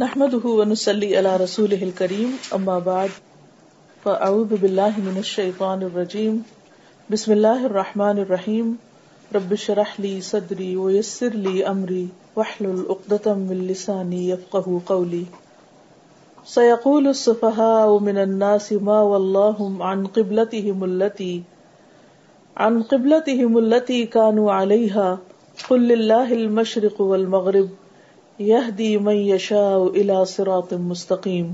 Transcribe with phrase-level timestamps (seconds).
[0.00, 3.14] نحمده ونسلي على رسوله الكريم اما بعد
[4.02, 6.36] فاعوذ بالله من الشيطان الرجيم.
[7.14, 8.68] بسم الله الرحمن الرحيم.
[9.36, 12.04] رب اشرح لي صدري ويسر لي امري
[12.36, 15.24] واحلل عقدة من لساني يفقهوا قولي.
[16.44, 21.42] سيقول السفهاء من الناس ما واللهم عن قبلتهم التي،
[22.56, 25.18] عن قبلتهم التي كانوا عليها.
[25.70, 27.68] قل لله المشرق والمغرب
[28.38, 31.52] یہدی من یشاء الى صراط مستقیم۔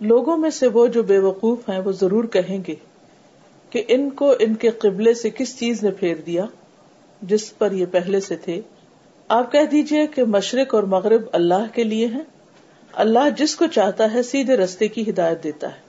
[0.00, 2.74] لوگوں میں سے وہ جو بے وقوف ہیں، وہ ضرور کہیں گے
[3.70, 6.44] کہ ان کو ان کے قبلے سے کس چیز نے پھیر دیا؟
[7.22, 8.60] جس پر یہ پہلے سے تھے۔
[9.28, 12.22] آپ کہہ دیجیے کہ مشرق اور مغرب اللہ کے لیے ہیں۔
[12.92, 15.84] اللہ جس کو چاہتا ہے، سیدھے رستے کی ہدایت دیتا ہے۔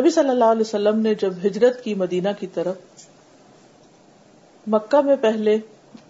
[0.00, 2.76] نبی صلی اللہ علیہ وسلم نے جب ہجرت کی مدینہ کی طرف
[4.66, 5.58] مکہ میں پہلے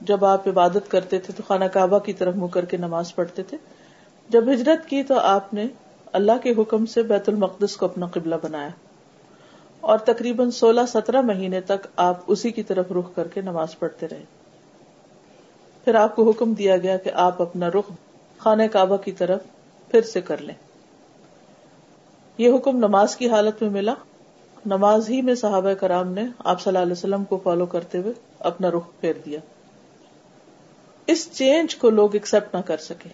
[0.00, 3.42] جب آپ عبادت کرتے تھے تو خانہ کعبہ کی طرف منہ کر کے نماز پڑھتے
[3.42, 3.56] تھے۔
[4.28, 5.66] جب ہجرت کی تو آپ نے
[6.12, 8.68] اللہ کے حکم سے بیت المقدس کو اپنا قبلہ بنایا۔
[9.80, 14.09] اور تقریباً سولہ سترہ مہینے تک آپ اسی کی طرف رخ کر کے نماز پڑھتے
[14.09, 14.24] رہے۔
[15.85, 17.90] پھر آپ کو حکم دیا گیا کہ آپ اپنا رخ
[18.38, 19.40] خانہ کعبہ کی طرف
[19.90, 20.54] پھر سے کر لیں۔
[22.38, 23.95] یہ حکم نماز کی حالت میں ملا۔
[24.66, 28.13] نماز ہی میں صحابہ کرام نے آپ صلی اللہ علیہ وسلم کو فالو کرتے ہوئے
[28.38, 29.40] اپنا رخ پھیر دیا۔
[31.07, 33.09] اس چینج کو لوگ ایکسپٹ نہ کر سکے۔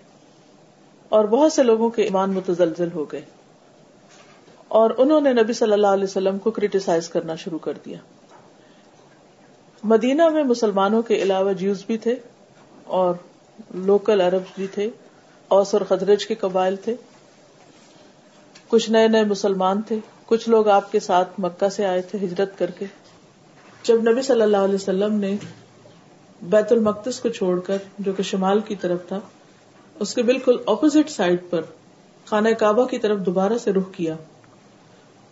[1.09, 3.23] اور بہت سے لوگوں کے ایمان متزلزل ہو گئے۔
[4.69, 7.97] اور انہوں نے نبی صلی اللہ علیہ وسلم کو کریٹیسائز کرنا شروع کر دیا۔
[9.85, 12.17] مدینہ میں مسلمانوں کے علاوہ جیوز بھی تھے
[12.85, 13.15] اور
[13.75, 14.91] لوکل عرب بھی تھے۔
[15.49, 16.97] اوس اور خدرج کے قبائل تھے۔
[18.69, 22.59] کچھ نئے نئے مسلمان تھے۔ کچھ لوگ آپ کے ساتھ مکہ سے آئے تھے ہجرت
[22.59, 22.87] کر کے۔
[23.83, 25.37] جب نبی صلی اللہ علیہ وسلم نے
[26.43, 29.21] بیت المقدس کو چھوڑ کر جو کہ شمال کی طرف تھا،
[30.01, 31.63] اس کے بالکل اپوزٹ سائڈ پر
[32.25, 34.17] خانہ کعبہ کی طرف دوبارہ سے رخ کیا۔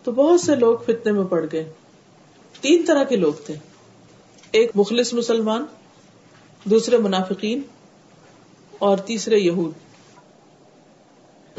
[0.03, 1.73] تو بہت سے لوگ فتنے میں پڑ گئے۔
[2.61, 3.55] تین طرح کے لوگ تھے۔
[4.51, 5.65] ایک مخلص مسلمان،
[6.63, 7.61] دوسرے منافقین
[8.79, 9.73] اور تیسرے یہود۔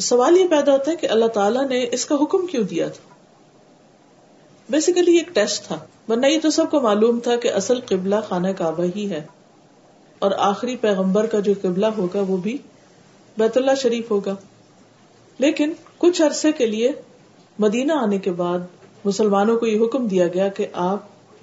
[0.01, 3.15] سوال یہ پیدا ہوتا ہے کہ اللہ تعالیٰ نے اس کا حکم کیوں دیا تھا؟
[4.71, 5.79] بیسیکلی ایک ٹیسٹ تھا۔
[6.09, 9.27] ورنہ یہ تو سب کو معلوم تھا کہ اصل قبلہ خانہ کعبہ ہی ہے۔
[10.23, 12.59] اور آخری پیغمبر کا جو قبلہ ہوگا وہ بھی
[13.39, 14.35] بیت اللہ شریف ہوگا۔
[15.39, 16.93] لیکن کچھ عرصے کے لیے
[17.59, 18.59] مدینہ آنے کے بعد
[19.05, 20.99] مسلمانوں کو یہ حکم دیا گیا کہ آپ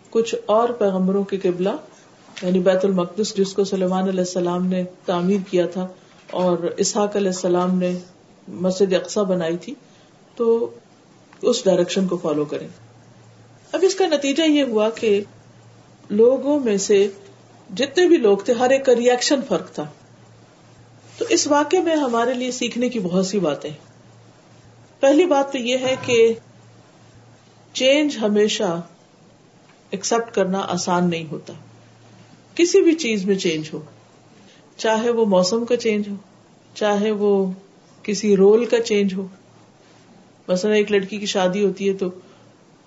[0.10, 1.70] کچھ اور پیغمبروں کے قبلہ
[2.42, 5.88] یعنی بیت المقدس جس کو سلیمان علیہ السلام نے تعمیر کیا تھا
[6.32, 7.98] اور اسحاق علیہ السلام نے
[8.48, 9.74] مسجد اقسا بنائی تھی،
[10.36, 10.70] تو
[11.42, 12.68] اس ڈائریکشن کو فالو کریں۔
[13.72, 15.22] اب اس کا نتیجہ یہ ہوا کہ
[16.10, 17.08] لوگوں میں سے
[17.76, 19.86] جتنے بھی لوگ تھے، ہر ایک کا ریئیکشن فرق تھا۔
[21.18, 23.70] تو اس واقعے میں ہمارے لیے سیکھنے کی بہت سی باتیں۔
[25.00, 26.34] پہلی بات تو یہ ہے کہ
[27.74, 28.82] چینج ہمیشہ
[29.92, 31.54] ایکسپٹ کرنا آسان نہیں ہوتا۔
[32.56, 33.82] کسی بھی چیز میں چینج ہو۔
[34.78, 36.16] چاہے وہ موسم کا چینج ہو،
[36.74, 37.52] چاہے وہ
[38.04, 39.28] کسی رول کا چینج ہو۔
[40.48, 42.10] مثلا ایک لڑکی کی شادی ہوتی ہے تو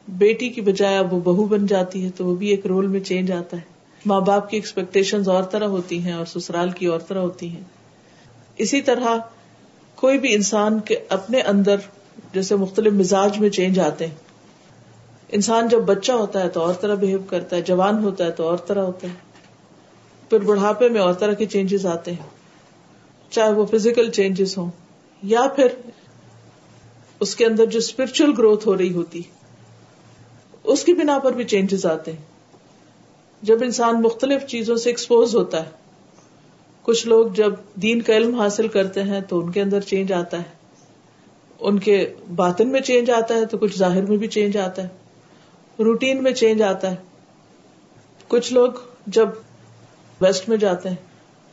[0.09, 3.01] بیٹی کی بجائے اب وہ بہو بن جاتی ہے تو وہ بھی ایک رول میں
[3.01, 7.01] چینج آتا ہے۔ ماں باپ کی ایکسپیکٹیشن اور طرح ہوتی ہیں اور سسرال کی اور
[7.01, 7.61] طرح ہوتی ہیں۔
[8.57, 9.17] اسی طرح
[9.95, 11.77] کوئی بھی انسان کے اپنے اندر
[12.35, 14.15] جیسے مختلف مزاج میں چینج آتے ہیں۔
[15.29, 18.49] انسان جب بچہ ہوتا ہے تو اور طرح بہیو کرتا ہے، جوان ہوتا ہے تو
[18.49, 19.15] اور طرح ہوتا ہے۔
[20.31, 22.29] پھر بڑھاپے میں اور طرح کے چینجز آتے ہیں۔
[23.31, 24.71] چاہے وہ فزیکل چینجز ہوں
[25.23, 25.67] یا پھر
[27.21, 29.23] اس کے اندر جو اسپرچل گروتھ ہو رہی ہوتی۔
[30.65, 32.32] اس کی بنا پر بھی چینجز آتے ہیں۔
[33.43, 35.71] جب انسان مختلف چیزوں سے ایکسپوز ہوتا ہے،
[36.83, 40.39] کچھ لوگ جب دین کا علم حاصل کرتے ہیں تو ان کے اندر چینج آتا
[40.39, 40.63] ہے۔
[41.61, 44.89] ان کے باطن میں چینج آتا ہے تو کچھ ظاہر میں بھی چینج آتا ہے۔
[45.79, 46.97] روٹین میں چینج آتا ہے۔
[48.29, 48.73] کچھ لوگ
[49.07, 49.29] جب
[50.21, 50.97] ویسٹ میں جاتے ہیں،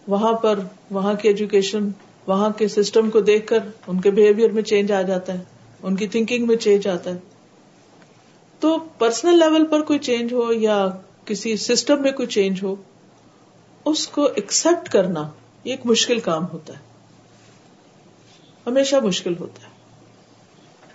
[0.07, 0.59] وہاں پر
[0.91, 1.89] وہاں کی ایجوکیشن
[2.27, 5.43] وہاں کے سسٹم کو دیکھ کر ان کے بہیویئر میں چینج آ جاتا ہے۔
[5.83, 7.17] ان کی تھنکنگ میں چینج آتا ہے۔
[8.59, 10.87] تو پرسنل لیول پر کوئی چینج ہو یا
[11.29, 12.75] کسی سسٹم میں کوئی چینج ہو،
[13.85, 15.29] اس کو ایکسپٹ کرنا
[15.63, 16.79] ایک مشکل کام ہوتا ہے۔
[18.67, 19.71] ہمیشہ مشکل ہوتا ہے۔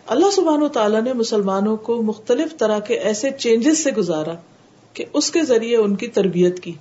[0.06, 4.34] اللہ سبحان و تعالیٰ نے مسلمانوں کو مختلف طرح کے ایسے چینجز سے گزارا
[4.92, 6.72] کہ اس کے ذریعے ان کی تربیت کی۔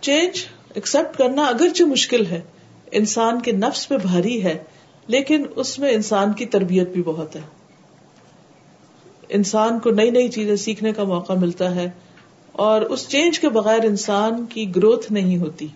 [0.00, 2.40] چینج ایکسپٹ کرنا اگرچہ مشکل ہے،
[2.92, 4.64] انسان کے نفس پہ بھاری ہے،
[5.06, 7.59] لیکن اس میں انسان کی تربیت بھی بہت ہے۔
[9.30, 11.90] انسان کو نئی نئی چیزیں سیکھنے کا موقع ملتا ہے
[12.52, 15.66] اور اس چینج کے بغیر انسان کی گروتھ نہیں ہوتی۔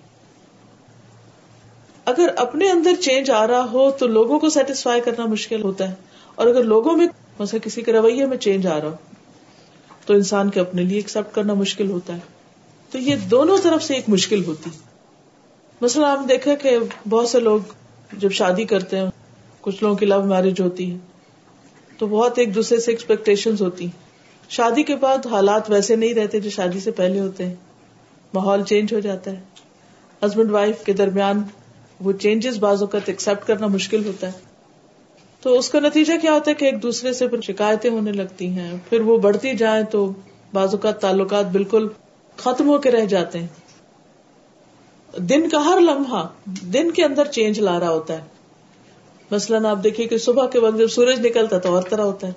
[2.05, 5.95] اگر اپنے اندر چینج آ رہا ہو تو لوگوں کو سیٹسفائی کرنا مشکل ہوتا ہے
[6.35, 7.07] اور اگر لوگوں میں
[7.39, 8.97] مثلا کسی کے رویے میں چینج آ رہا ہو
[10.07, 12.21] تو انسان کے اپنے لیے ایکسپٹ کرنا مشکل ہوتا ہے۔
[12.91, 14.71] تو یہ دونوں طرف سے ایک مشکل ہوتی۔
[15.81, 16.79] مثلا آپ دیکھا کہ
[17.09, 17.61] بہت سے لوگ
[18.19, 19.07] جب شادی کرتے ہیں،
[19.61, 20.97] کچھ لوگوں کی لو میرج ہوتی ہے۔
[21.99, 23.87] تو بہت ایک دوسرے سے ایکسپیکٹیشن ہوتی۔
[24.49, 27.55] شادی کے بعد حالات ویسے نہیں رہتے جو شادی سے پہلے ہوتے۔ ہیں
[28.35, 29.41] ماحول چینج ہو جاتا ہے۔
[30.27, 31.43] ہسبینڈ وائف کے درمیان
[32.01, 34.33] وہ چینجز بعض اوقات ایکسپٹ کرنا مشکل ہوتا ہے۔
[35.41, 38.47] تو اس کا نتیجہ کیا ہوتا ہے کہ ایک دوسرے سے پھر شکایتیں ہونے لگتی
[38.49, 40.13] ہیں۔ پھر وہ بڑھتی جائیں تو
[40.53, 41.89] بعض اوقات تعلقات بالکل
[42.37, 43.47] ختم ہو کے رہ جاتے ہیں۔
[45.19, 48.34] دن کا ہر لمحہ دن کے اندر چینج لا رہا ہوتا ہے۔
[49.31, 52.27] مثلاً آپ دیکھیے کہ صبح کے وقت جب سورج نکلتا ہے تو اور طرح ہوتا
[52.27, 52.33] ہے۔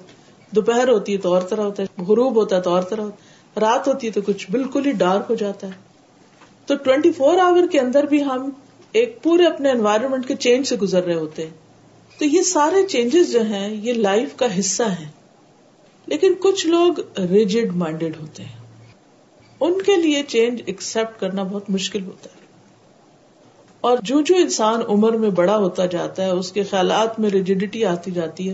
[0.52, 3.16] دوپہر ہوتی ہے تو اور طرح ہوتا ہے۔ غروب ہوتا ہے تو اور طرح ہوتا
[3.16, 5.72] ہے۔ رات ہوتی ہے تو کچھ بالکل ہی ڈارک ہو جاتا ہے۔
[6.66, 8.50] تو ٹوینٹی فور آور کے اندر بھی ہم
[8.92, 11.54] ایک پورے اپنے انوائرمنٹ کے چینج سے گزر رہے ہوتے ہیں۔
[12.20, 15.08] تو یہ سارے چینجز جو ہیں یہ لائف کا حصہ ہے
[16.06, 18.58] لیکن کچھ لوگ ریجڈ مائنڈیڈ ہوتے ہیں۔
[19.60, 22.47] ان کے لیے چینج ایکسپٹ کرنا بہت مشکل ہوتا ہے۔
[23.82, 27.86] اور جو جو انسان عمر میں بڑا ہوتا جاتا ہے، اس کے خیالات میں ریجیڈیٹی
[27.86, 28.54] آتی جاتی ہے،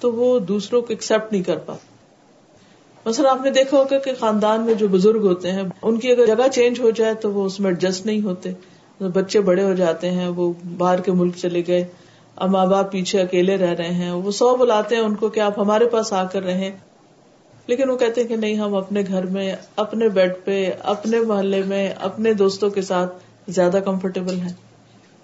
[0.00, 4.60] تو وہ دوسروں کو ایکسپٹ نہیں کر پاتا۔ مثلا آپ نے دیکھا ہوگا کہ خاندان
[4.60, 7.60] میں جو بزرگ ہوتے ہیں، ان کی اگر جگہ چینج ہو جائے تو وہ اس
[7.60, 8.52] میں ایڈجسٹ نہیں ہوتے۔
[9.00, 11.84] بچے بڑے ہو جاتے ہیں، وہ باہر کے ملک چلے گئے،
[12.36, 15.40] اب ماں باپ پیچھے اکیلے رہ رہے ہیں، وہ سو بلاتے ہیں ان کو کہ
[15.40, 16.70] آپ ہمارے پاس آ کر رہے
[17.66, 21.62] لیکن وہ کہتے ہیں کہ نہیں، ہم اپنے گھر میں، اپنے بیڈ پہ، اپنے محلے
[21.62, 23.14] میں، اپنے دوستوں کے ساتھ
[23.48, 24.52] زیادہ کمفرٹیبل ہیں۔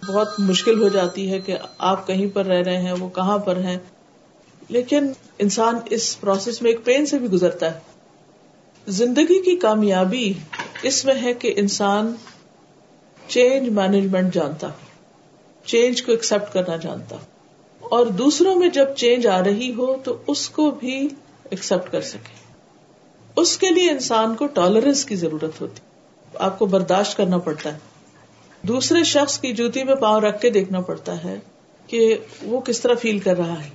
[0.07, 3.57] بہت مشکل ہو جاتی ہے کہ آپ کہیں پر رہ رہے ہیں، وہ کہاں پر
[3.57, 3.79] ہیں۔
[4.69, 7.79] لیکن انسان اس پروسیس میں ایک پین سے بھی گزرتا ہے۔
[8.87, 10.33] زندگی کی کامیابی
[10.83, 12.15] اس میں ہے کہ انسان
[13.29, 14.69] چینج مینجمنٹ جانتا
[15.65, 17.17] چینج کو ایکسپٹ کرنا جانتا۔
[17.81, 21.09] اور دوسروں میں جب چینج آ رہی ہو تو اس کو بھی
[21.51, 22.35] ایکسپٹ کر سکے۔
[23.37, 25.81] اس کے لیے انسان کو ٹالرنس کی ضرورت ہوتی۔
[26.35, 27.94] آپ کو برداشت کرنا پڑتا ہے۔
[28.69, 31.39] دوسرے شخص کی جوتی میں پاؤں رکھ کے دیکھنا پڑتا ہے
[31.87, 33.71] کہ وہ کس طرح فیل کر رہا ہے۔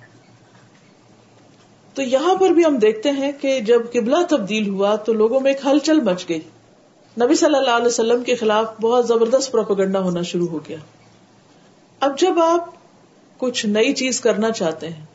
[1.94, 5.51] تو یہاں پر بھی ہم دیکھتے ہیں کہ جب قبلہ تبدیل ہوا تو لوگوں میں
[5.53, 6.39] ایک ہلچل مچ گئی۔
[7.18, 10.77] نبی صلی اللہ علیہ وسلم کے خلاف بہت زبردست پروپگنڈا ہونا شروع ہو گیا۔
[12.00, 12.69] اب جب آپ
[13.38, 15.06] کچھ نئی چیز کرنا چاہتے ہیں،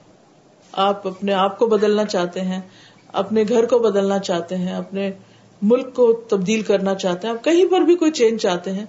[0.72, 2.60] آپ اپنے آپ کو بدلنا چاہتے ہیں،
[3.12, 5.10] اپنے گھر کو بدلنا چاہتے ہیں، اپنے
[5.62, 8.86] ملک کو تبدیل کرنا چاہتے ہیں، آپ کہیں پر بھی کوئی چینج چاہتے ہیں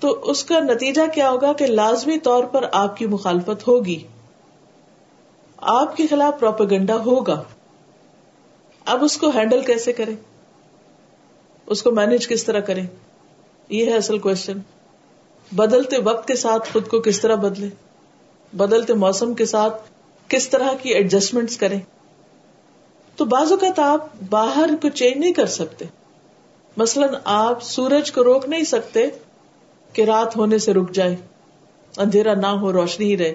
[0.00, 4.06] تو اس کا نتیجہ کیا ہوگا کہ لازمی طور پر آپ کی مخالفت ہوگی۔
[5.56, 7.42] آپ کے خلاف پروپیگنڈا ہوگا۔
[8.86, 10.16] اب اس کو ہینڈل کیسے کریں؟
[11.66, 12.86] اس کو مینج کس طرح کریں؟
[13.68, 14.58] یہ ہے اصل کوشچن
[15.52, 17.68] بدلتے وقت کے ساتھ خود کو کس طرح بدلے
[18.56, 19.90] بدلتے موسم کے ساتھ
[20.28, 21.80] کس طرح کی ایڈجسٹمنٹ کریں؟
[23.16, 25.84] تو بعض اوقات آپ باہر کو چینج نہیں کر سکتے۔
[26.76, 29.06] مثلاً آپ سورج کو روک نہیں سکتے۔
[29.96, 31.16] کہ رات ہونے سے رک جائے،
[31.96, 33.34] اندھیرا نہ ہو، روشنی ہی رہے۔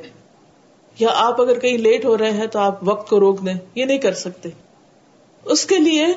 [0.99, 3.85] یا آپ اگر کہیں لیٹ ہو رہے ہیں تو آپ وقت کو روک دیں، یہ
[3.85, 4.49] نہیں کر سکتے۔
[5.43, 6.07] اس کے لیے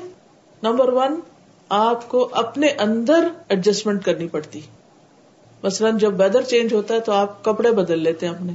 [0.62, 1.20] نمبر ون،
[1.68, 4.60] آپ کو اپنے اندر ایڈجسٹمنٹ کرنی پڑتی۔
[5.62, 8.52] مثلاً جب ویدر چینج ہوتا ہے تو آپ کپڑے بدل لیتے ہیں اپنے۔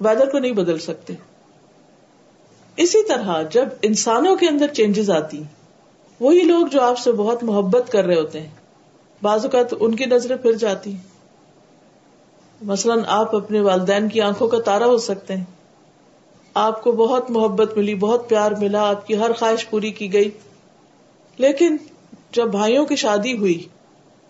[0.00, 1.14] ویدر کو نہیں بدل سکتے۔
[2.76, 5.42] اسی طرح جب انسانوں کے اندر چینجز آتی،
[6.20, 8.50] وہی لوگ جو آپ سے بہت محبت کر رہے ہوتے ہیں،
[9.22, 10.96] بعض اوقات ان کی نظریں پھر جاتی۔
[12.62, 15.44] مثلاً آپ اپنے والدین کی آنکھوں کا تارا ہو سکتے ہیں۔
[16.54, 20.30] آپ کو بہت محبت ملی، بہت پیار ملا، آپ کی ہر خواہش پوری کی گئی۔
[21.36, 21.76] لیکن
[22.32, 23.68] جب بھائیوں کی شادی ہوئی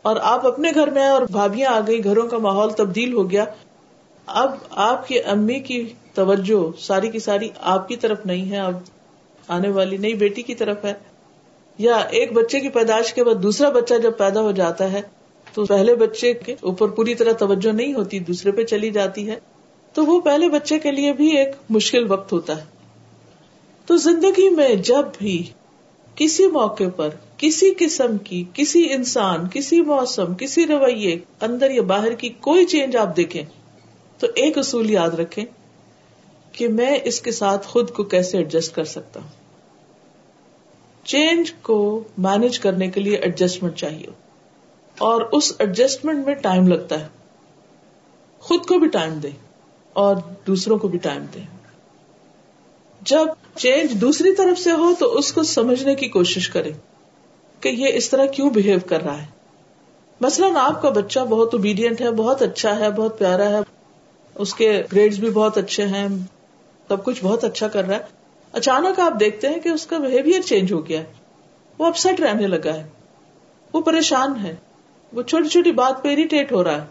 [0.02, 3.30] اور آپ اپنے گھر میں آئے اور بھابیاں آ گئی گھروں کا ماحول تبدیل ہو
[3.30, 3.44] گیا،
[4.26, 8.75] اب آپ کی امی کی توجہ ساری کی ساری آپ کی طرف نہیں ہے، اب
[9.49, 10.92] آنے والی نئی بیٹی کی طرف ہے۔
[11.78, 15.00] یا ایک بچے کی پیدائش کے بعد دوسرا بچہ جب پیدا ہو جاتا ہے
[15.54, 19.38] تو پہلے بچے کے اوپر پوری طرح توجہ نہیں ہوتی، دوسرے پہ چلی جاتی ہے،
[19.92, 22.64] تو وہ پہلے بچے کے لیے بھی ایک مشکل وقت ہوتا ہے۔
[23.86, 25.46] تو زندگی میں جب بھی
[26.14, 32.12] کسی موقع پر، کسی قسم کی، کسی انسان، کسی موسم، کسی رویے اندر یا باہر
[32.12, 33.42] کی کوئی چینج آپ دیکھیں،
[34.18, 35.44] تو ایک اصول یاد رکھیں
[36.52, 39.28] کہ میں اس کے ساتھ خود کو کیسے ایڈجسٹ کر سکتا ہوں۔
[41.04, 44.27] چینج کو مینج کرنے کے لیے ایڈجسٹمنٹ چاہیے۔
[44.98, 47.06] اور اس ایڈجسٹمنٹ میں ٹائم لگتا ہے۔
[48.38, 49.30] خود کو بھی ٹائم دے
[49.92, 51.40] اور دوسروں کو بھی ٹائم دے۔
[53.00, 53.26] جب
[53.56, 56.72] چینج دوسری طرف سے ہو تو اس کو سمجھنے کی کوشش کرے
[57.60, 59.26] کہ یہ اس طرح کیوں بہیو کر رہا ہے۔
[60.20, 63.58] مثلاً آپ کا بچہ بہت اوبیڈینٹ ہے، بہت اچھا ہے، بہت پیارا ہے،
[64.34, 66.08] اس کے گریڈ بھی بہت اچھے ہیں،
[66.88, 68.02] سب کچھ بہت اچھا کر رہا ہے۔
[68.52, 71.12] اچانک آپ دیکھتے ہیں کہ اس کا بہیویئر چینج ہو گیا ہے۔
[71.78, 72.86] وہ اپسٹ رہنے لگا ہے۔
[73.72, 74.56] وہ پریشان ہے۔
[75.12, 76.86] وہ چھوٹی چھوٹی بات پہ اریٹیٹ ہو رہا ہے۔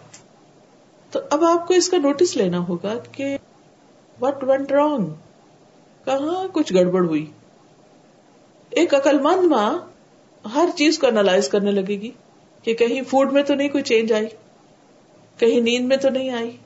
[1.11, 3.37] تو اب آپ کو اس کا نوٹس لینا ہوگا کہ
[4.21, 5.05] وٹ وینٹ رانگ
[6.05, 7.25] کہاں کچھ گڑبڑ ہوئی؟
[8.69, 9.77] ایک عقل مند ماں
[10.53, 12.11] ہر چیز کو انالائز کرنے لگے گی
[12.63, 14.27] کہ کہیں فوڈ میں تو نہیں کوئی چینج آئی،
[15.37, 16.57] کہیں نیند میں تو نہیں آئی،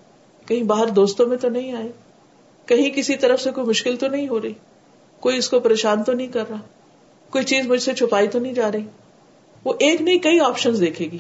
[0.46, 1.92] کہیں باہر دوستوں میں تو نہیں آئی،
[2.66, 4.54] کہیں کسی طرف سے کوئی مشکل تو نہیں ہو رہی،
[5.20, 6.58] کوئی اس کو پریشان تو نہیں کر رہا،
[7.30, 8.86] کوئی چیز مجھ سے چھپائی تو نہیں جا رہی۔
[9.64, 11.18] وہ ایک نہیں، کئی آپشن دیکھے گی۔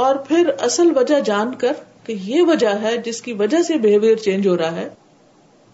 [0.00, 1.72] اور پھر اصل وجہ جان کر
[2.04, 4.88] کہ یہ وجہ ہے جس کی وجہ سے بہیویئر چینج ہو رہا ہے،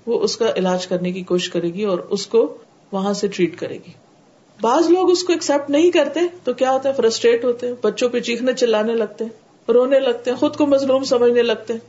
[0.07, 2.57] وہ اس کا علاج کرنے کی کوشش کرے گی اور اس کو
[2.93, 3.93] وہاں سے ٹریٹ کرے گی۔
[4.61, 8.09] بعض لوگ اس کو ایکسپٹ نہیں کرتے تو کیا ہوتا ہے؟ فرسٹریٹ ہوتے ہیں، بچوں
[8.09, 9.31] پہ چیخنے چلانے لگتے ہیں،
[9.73, 11.81] رونے لگتے ہیں، خود کو مظلوم سمجھنے لگتے ہیں۔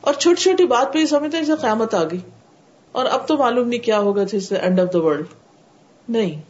[0.00, 2.18] اور چھوٹی چھوٹی بات پہ ہی سمجھتے ہیں جیسے قیامت آ گئی۔
[2.92, 5.26] اور اب تو معلوم نہیں کیا ہوگا جس سے اینڈ آف دا ورلڈ
[6.08, 6.40] نہیں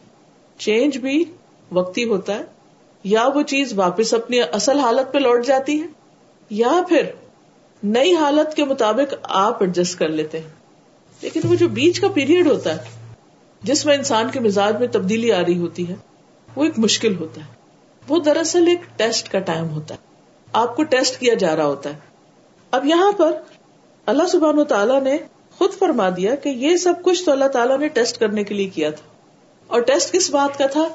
[0.58, 1.24] چینج بھی
[1.72, 2.53] وقتی ہوتا ہے۔
[3.04, 5.86] یا وہ چیز واپس اپنی اصل حالت پہ لوٹ جاتی ہے،
[6.50, 7.02] یا پھر
[7.82, 10.48] نئی حالت کے مطابق آپ ایڈجسٹ کر لیتے ہیں۔
[11.20, 13.12] لیکن وہ جو بیچ کا پیریڈ ہوتا ہے،
[13.62, 15.94] جس میں انسان کے مزاج میں تبدیلی آ رہی ہوتی ہے،
[16.56, 17.54] وہ ایک مشکل ہوتا ہے۔
[18.08, 20.00] وہ دراصل ایک ٹیسٹ کا ٹائم ہوتا ہے۔
[20.52, 21.98] آپ کو ٹیسٹ کیا جا رہا ہوتا ہے۔
[22.70, 23.30] اب یہاں پر
[24.06, 25.18] اللہ سبحان و تعالیٰ نے
[25.58, 28.68] خود فرما دیا کہ یہ سب کچھ تو اللہ تعالیٰ نے ٹیسٹ کرنے کے لیے
[28.68, 29.06] کیا تھا۔
[29.66, 30.88] اور ٹیسٹ کس بات کا تھا؟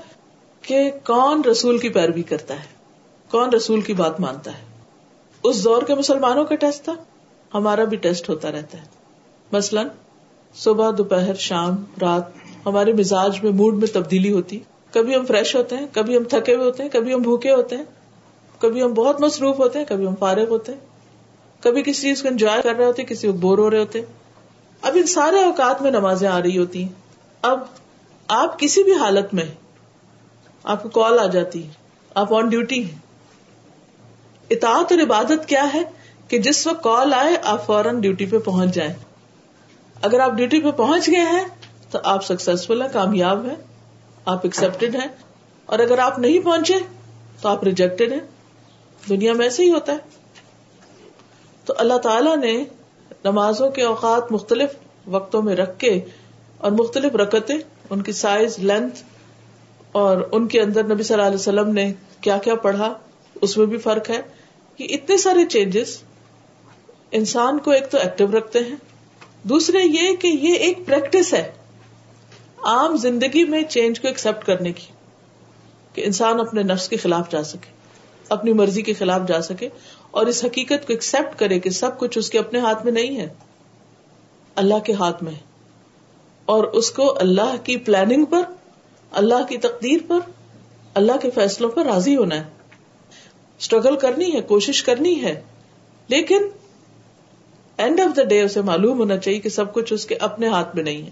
[0.62, 2.80] کہ کون رسول کی پیروی کرتا ہے؟
[3.32, 4.63] کون رسول کی بات مانتا ہے؟
[5.44, 6.94] اس دور کے مسلمانوں کا ٹیسٹ تھا؟
[7.54, 8.86] ہمارا بھی ٹیسٹ ہوتا رہتا ہے۔
[9.51, 9.88] مثلاً،
[10.56, 12.24] صبح، دوپہر، شام، رات،
[12.66, 14.60] ہمارے مزاج میں موڈ میں تبدیلی ہوتی۔
[14.92, 17.78] کبھی ہم فریش ہوتے ہیں، کبھی ہم تھکے ہوئے ہوتے ہیں، کبھی ہم بھوکے ہوتے
[17.78, 17.84] ہیں،
[18.60, 20.80] کبھی ہم بہت مصروف ہوتے ہیں، کبھی ہم فارغ ہوتے ہیں۔
[21.63, 24.01] کبھی کسی چیز کو انجوائے کر رہے ہوتے، کسی کو بور ہو رہے ہوتے۔
[24.82, 26.89] اب ان سارے اوقات میں نمازیں آ رہی ہوتی۔ ہیں
[27.42, 27.60] اب
[28.28, 29.44] آپ کسی بھی حالت میں
[30.69, 31.71] آپ کو کال آ جاتی ہے۔
[32.15, 32.97] آپ آن ڈیوٹی ہیں۔
[34.49, 35.83] اطاعت اور عبادت کیا ہے
[36.27, 38.93] کہ جس وقت کال آئے، آپ فوراً ڈیوٹی پہ پہنچ جائیں۔
[40.01, 41.43] اگر آپ ڈیوٹی پہ پہنچ گئے ہیں،
[41.91, 43.55] تو آپ سکسیسفل ہیں، کامیاب ہیں،
[44.25, 45.07] آپ ایکسپٹیڈ ہیں۔
[45.65, 46.73] اور اگر آپ نہیں پہنچے،
[47.41, 48.19] تو آپ ریجیکٹڈ ہیں۔
[49.09, 49.97] دنیا میں ایسے ہی ہوتا ہے۔
[51.65, 52.63] تو اللہ تعالی نے
[53.23, 54.69] نمازوں کے اوقات مختلف
[55.07, 56.01] وقتوں میں رکھ کے
[56.57, 57.53] اور مختلف رکتے
[57.89, 59.03] ان کی سائز لینتھ
[59.96, 61.91] اور ان کے اندر نبی صلی اللہ علیہ وسلم نے
[62.22, 62.93] کیا کیا پڑھا؟
[63.36, 64.22] اس میں بھی فرق ہے
[64.79, 65.98] کہ اتنے سارے چینجز
[67.12, 68.75] انسان کو ایک تو ایکٹیو رکھتے ہیں،
[69.43, 71.50] دوسرے یہ کہ یہ ایک پریکٹس ہے
[72.65, 74.86] عام زندگی میں چینج کو ایکسپٹ کرنے کی،
[75.93, 77.72] کہ انسان اپنے نفس کے خلاف جا سکے،
[78.29, 79.69] اپنی مرضی کے خلاف جا سکے،
[80.12, 83.19] اور اس حقیقت کو ایکسپٹ کرے کہ سب کچھ اس کے اپنے ہاتھ میں نہیں
[83.19, 83.27] ہے،
[84.58, 85.34] اللہ کے ہاتھ میں
[86.48, 88.43] اور اس کو اللہ کی پلاننگ پر
[89.12, 90.20] اللہ کی تقدیر پر،
[90.94, 92.44] اللہ کے فیصلوں پر راضی ہونا ہے۔
[93.60, 95.42] اسٹرگل کرنی ہے، کوشش کرنی ہے۔
[96.08, 96.48] لیکن
[97.78, 100.75] اینڈ آف دا ڈے اسے معلوم ہونا چاہیے کہ سب کچھ اس کے اپنے ہاتھ
[100.75, 101.10] میں نہیں ہے۔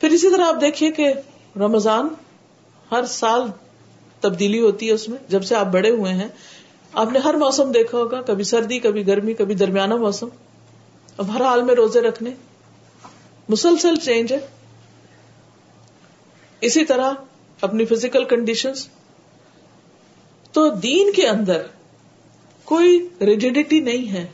[0.00, 1.12] پھر اسی طرح آپ دیکھیے کہ
[1.56, 2.08] رمضان
[2.92, 3.42] ہر سال
[4.20, 6.28] تبدیلی ہوتی ہے اس میں۔ جب سے آپ بڑے ہوئے ہیں،
[6.92, 10.28] آپ نے ہر موسم دیکھا ہوگا، کبھی سردی، کبھی گرمی، کبھی درمیانہ موسم۔
[11.16, 12.30] اب ہر حال میں روزے رکھنے،
[13.48, 14.38] مسلسل چینج ہے۔
[16.60, 17.12] اسی طرح
[17.60, 18.72] اپنی فزیکل کنڈیشن
[20.52, 21.62] تو دین کے اندر
[22.64, 24.26] کوئی ریجیڈیٹی نہیں ہے.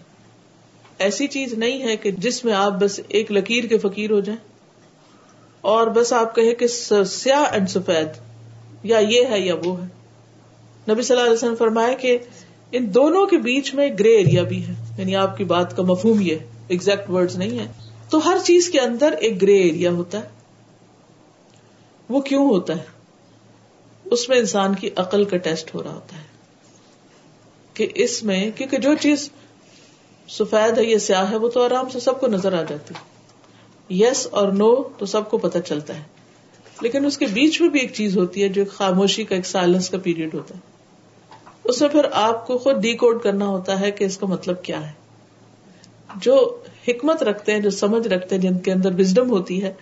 [0.99, 4.41] ایسی چیز نہیں ہے کہ جس میں آپ بس ایک لکیر کے فقیر ہو جائیں
[5.61, 8.09] اور بس آپ کہیں کہ سیاہ اینڈ سفید،
[8.83, 9.87] یا یہ ہے یا وہ ہے۔
[10.93, 12.19] نبی صلی اللہ علیہ وسلم فرمایا کہ
[12.73, 16.21] ان دونوں کے بیچ میں گرے ایریا بھی ہے۔ یعنی آپ کی بات کا مفہوم
[16.21, 16.37] یہ
[16.69, 17.67] ایگزیکٹ ورڈ نہیں ہے۔
[18.11, 20.36] تو ہر چیز کے اندر ایک گرے ایریا ہوتا ہے۔
[22.09, 22.85] وہ کیوں ہوتا ہے؟
[24.05, 26.23] اس میں انسان کی عقل کا ٹیسٹ ہو رہا ہوتا ہے
[27.75, 29.31] کہ اس میں، کیونکہ جو چیز
[30.29, 32.95] سفید ہے یا سیاہ ہے، وہ تو آرام سے سب کو نظر آ جاتی۔
[33.91, 36.03] یس اور نو تو سب کو پتہ چلتا ہے۔
[36.81, 39.91] لیکن اس کے بیچ میں بھی ایک چیز ہوتی ہے جو خاموشی کا، ایک سائلنس
[39.91, 40.61] کا پیریڈ ہوتا ہے۔
[41.65, 44.63] اس میں پھر آپ کو خود ڈی کوڈ کرنا ہوتا ہے کہ اس کا مطلب
[44.63, 44.93] کیا ہے۔
[46.17, 49.73] جو حکمت رکھتے ہیں، جو سمجھ رکھتے ہیں، جن کے اندر وزڈم ہوتی ہے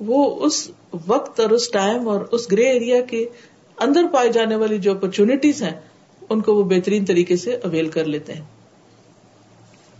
[0.00, 0.70] وہ اس
[1.06, 3.24] وقت اور اس ٹائم اور اس گرے ایریا کے
[3.78, 5.80] اندر پائے جانے والی جو اپرچونٹیز ہیں،
[6.30, 8.44] ان کو وہ بہترین طریقے سے اویل کر لیتے ہیں۔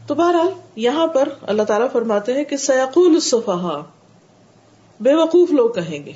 [0.07, 3.79] تو بہرحال، یہاں پر اللہ تعالیٰ فرماتے ہیں کہ سیقول الصفحا
[5.01, 6.13] بے وقوف لوگ کہیں گے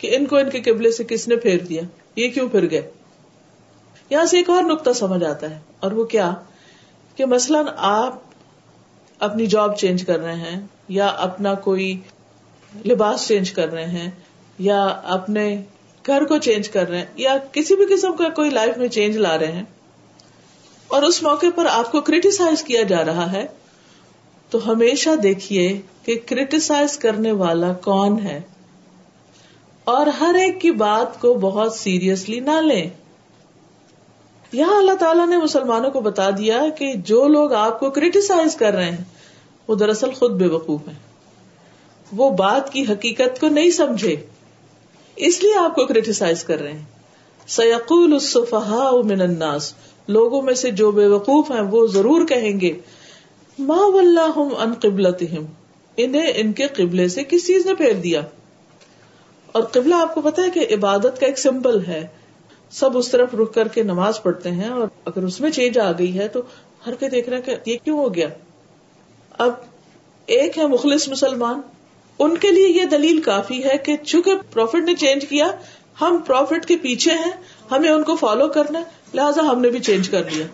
[0.00, 1.82] کہ ان کو ان کے قبلے سے کس نے پھیر دیا؟
[2.16, 2.90] یہ کیوں پھر گئے؟
[4.10, 6.34] یہاں سے ایک اور نقطہ سمجھ آتا ہے، اور وہ کیا؟
[7.16, 8.18] کہ مثلاً آپ
[9.18, 12.00] اپنی جاب چینج کر رہے ہیں یا اپنا کوئی
[12.86, 14.10] لباس چینج کر رہے ہیں،
[14.58, 15.62] یا اپنے
[16.06, 19.16] گھر کو چینج کر رہے ہیں، یا کسی بھی قسم کا کوئی لائف میں چینج
[19.16, 19.62] لا رہے ہیں۔
[20.88, 23.46] اور اس موقع پر آپ کو کریٹیسائز کیا جا رہا ہے۔
[24.50, 28.40] تو ہمیشہ دیکھیے کہ کریٹیسائز کرنے والا کون ہے۔
[29.84, 32.90] اور ہر ایک کی بات کو بہت سیریسلی نہ لیں۔
[34.52, 38.72] یہاں اللہ تعالیٰ نے مسلمانوں کو بتا دیا کہ جو لوگ آپ کو کریٹیسائز کر
[38.72, 39.04] رہے ہیں،
[39.68, 41.11] وہ دراصل خود بے وقوف ہیں۔
[42.12, 44.16] وہ بات کی حقیقت کو نہیں سمجھے۔
[45.16, 46.84] اس لیے آپ کو کریٹیسائز کر رہے ہیں۔
[47.48, 48.18] سیقول
[49.02, 49.74] من الناس۔
[50.08, 52.80] لوگوں میں سے جو بے وقوف ہیں، وہ ضرور کہیں گے
[53.58, 53.86] ماں
[54.58, 55.22] ان قبلت
[55.96, 58.22] انہیں ان کے قبلے سے کس چیز نے پھیر دیا؟
[59.52, 62.06] اور قبلہ آپ کو پتا ہے کہ عبادت کا ایک سمبل ہے۔
[62.70, 65.92] سب اس طرف رک کر کے نماز پڑھتے ہیں اور اگر اس میں چینج آ
[65.92, 66.40] گئی ہے تو
[66.86, 68.28] ہر کے دیکھ رہے کہ یہ کیوں ہو گیا؟
[69.38, 69.52] اب
[70.26, 71.60] ایک ہے مخلص مسلمان۔
[72.22, 75.46] ان کے لیے یہ دلیل کافی ہے کہ چونکہ پروفٹ نے چینج کیا،
[76.00, 77.32] ہم پروفٹ کے پیچھے ہیں،
[77.70, 78.82] ہمیں ان کو فالو کرنا
[79.14, 80.46] لہٰذا ہم نے بھی چینج کر دیا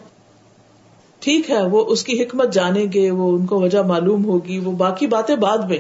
[1.20, 4.72] ٹھیک ہے، وہ اس کی حکمت جانیں گے، وہ ان کو وجہ معلوم ہوگی، وہ
[4.72, 5.78] باقی باتیں بعد میں۔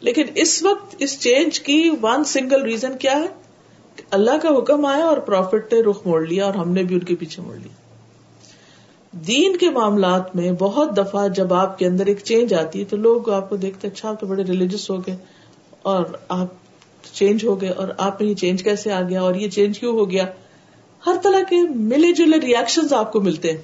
[0.00, 3.26] لیکن اس وقت اس چینج کی ون سنگل ریزن کیا ہے؟
[3.96, 6.94] کہ اللہ کا حکم آیا اور پروفٹ نے رخ موڑ لیا اور ہم نے بھی
[6.94, 7.79] ان کے پیچھے موڑ لیا۔
[9.12, 12.96] دین کے معاملات میں بہت دفعہ جب آپ کے اندر ایک چینج آتی ہے تو
[12.96, 15.16] لوگ آپ کو دیکھتے اچھا آپ تو بڑے ریلیجس ہو گئے
[15.82, 16.46] اور آپ
[17.12, 19.92] چینج ہو گئے اور آپ میں یہ چینج کیسے آ گیا اور یہ چینج کیوں
[19.92, 20.24] ہو گیا؟
[21.06, 23.58] ہر طرح کے ملے جلے ریئیکشن آپ کو ملتے ہیں۔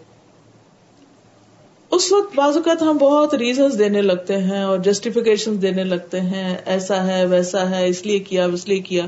[1.91, 6.57] اس وقت بعض اوقات ہم بہت ریزنس دینے لگتے ہیں اور جسٹیفیکیشن دینے لگتے ہیں،
[6.65, 9.07] ایسا ہے، ویسا ہے، اس لیے کیا، اس لیے کیا۔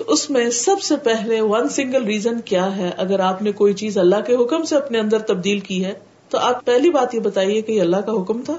[0.00, 3.74] تو اس میں سب سے پہلے ون سنگل ریزن کیا ہے؟ اگر آپ نے کوئی
[3.74, 5.94] چیز اللہ کے حکم سے اپنے اندر تبدیل کی ہے،
[6.28, 8.56] تو آپ پہلی بات یہ بتائیے کہ یہ اللہ کا حکم تھا؟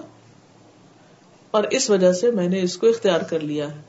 [1.51, 3.81] اور اس وجہ سے میں نے اس کو اختیار کر لیا ہے۔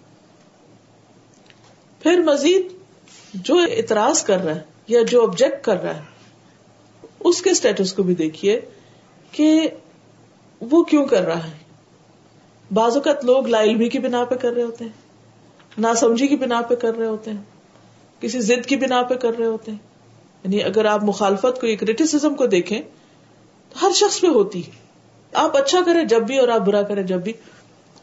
[2.00, 2.66] پھر مزید
[3.34, 6.02] جو اعتراض کر رہا ہے یا جو آبجیکٹ کر رہا ہے،
[7.20, 8.60] اس کے اسٹیٹس کو بھی دیکھیے
[9.32, 9.68] کہ
[10.60, 11.58] وہ کیوں کر رہا ہے۔
[12.74, 15.01] بعض اوقات لوگ لا علمی کی بنا پہ کر رہے ہوتے ہیں۔
[15.78, 17.42] نہ سمجھی کی بنا پہ کر رہے ہوتے ہیں۔
[18.20, 19.78] کسی ضد کی بنا پہ کر رہے ہوتے ہیں۔
[20.44, 22.82] یعنی اگر آپ مخالفت کو کریٹیسم کو دیکھیں،
[23.70, 24.62] تو ہر شخص پہ ہوتی
[25.32, 27.32] آپ اچھا کریں جب بھی اور آپ برا کریں جب بھی۔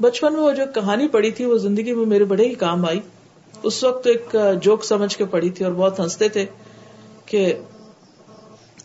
[0.01, 2.99] بچپن میں وہ جو کہانی پڑی تھی، وہ زندگی میں میرے بڑے ہی کام آئی۔
[3.63, 6.45] اس وقت ایک جوک سمجھ کے پڑی تھی اور بہت ہنستے تھے
[7.25, 7.53] کہ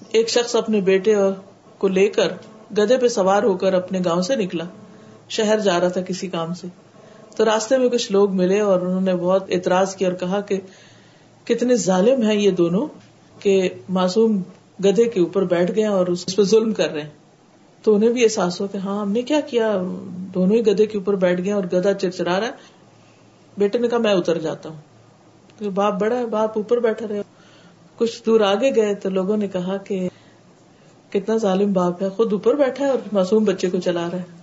[0.08, 1.14] ایک شخص اپنے بیٹے
[1.78, 2.28] کو لے کر
[2.78, 4.64] گدے پہ سوار ہو کر اپنے گاؤں سے نکلا۔
[5.28, 6.66] شہر جا رہا تھا کسی کام سے۔
[7.36, 10.60] تو راستے میں کچھ لوگ ملے اور انہوں نے بہت اعتراض کیا اور کہا کہ
[11.44, 12.86] کتنے ظالم ہیں یہ دونوں
[13.40, 14.42] کہ معصوم
[14.84, 17.10] گدے کے اوپر بیٹھ گئے اور اس پہ ظلم کر رہے ہیں۔
[17.82, 19.82] تو انہیں بھی احساس ہو کہ ہاں ہم نے کیا کیا؟
[20.34, 22.52] دونوں ہی گدے کے اوپر بیٹھ گئے اور گدا چرچرا رہا ہے۔
[23.58, 24.76] بیٹے نے کہا، میں اتر جاتا ہوں۔
[25.70, 27.22] باپ بڑا ہے، باپ اوپر بیٹھا رہے۔
[27.96, 30.08] کچھ دور آگے گئے تو لوگوں نے کہا کہ
[31.10, 34.33] کتنا ظالم باپ ہے، خود اوپر بیٹھا ہے اور معصوم بچے کو چلا رہا ہے۔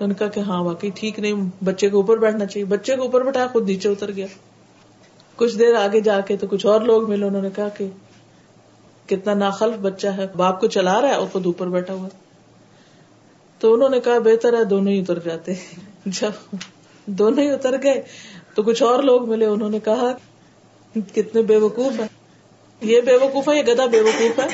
[0.00, 3.22] ان کا کہ ہاں واقعی ٹھیک نہیں، بچے کو اوپر بیٹھنا چاہیے۔ بچے کو اوپر
[3.22, 4.26] بیٹھا خود نیچے اتر گیا۔
[5.36, 7.88] کچھ دیر آگے جا کے تو کچھ اور لوگ ملے، انہوں نے کہا کہ
[9.06, 12.08] کتنا ناخلف بچہ ہے، باپ کو چلا رہا ہے اور خود اوپر بیٹھا ہوا
[13.58, 15.54] تو انہوں نے کہا بہتر ہے دونوں ہی اتر جاتے۔
[16.06, 16.56] جب
[17.06, 18.02] دونوں ہی اتر گئے
[18.54, 20.12] تو کچھ اور لوگ ملے، انہوں نے کہا
[21.14, 22.08] کتنے بے وقوف ہیں۔
[22.80, 24.48] یہ بے وقوف ہے یہ گدا بے وقوف ہے۔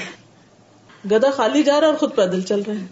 [1.10, 2.86] گدا خالی جا رہا ہے اور خود پیدل چل رہے ہیں۔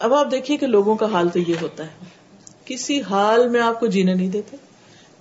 [0.00, 2.04] اب آپ دیکھیے کہ لوگوں کا حال تو یہ ہوتا ہے۔
[2.64, 4.56] کسی حال میں آپ کو جینے نہیں دیتے،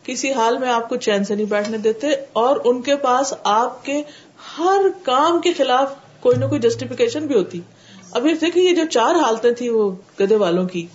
[0.03, 3.85] کسی حال میں آپ کو چین سے نہیں بیٹھنے دیتے، اور ان کے پاس آپ
[3.85, 4.01] کے
[4.57, 7.59] ہر کام کے خلاف کوئی نہ کوئی جسٹیفکیشن بھی ہوتی۔
[8.11, 10.85] ابھی دیکھیے، یہ جو چار حالتیں تھی وہ گدے والوں کی،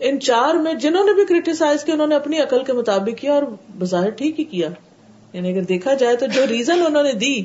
[0.00, 3.32] ان چار میں جنہوں نے بھی کریٹیسائز کیا انہوں نے اپنی عقل کے مطابق کیا
[3.32, 3.42] اور
[3.78, 4.68] بظاہر ٹھیک ہی کیا۔
[5.32, 7.44] یعنی اگر دیکھا جائے تو جو ریزن انہوں نے دی،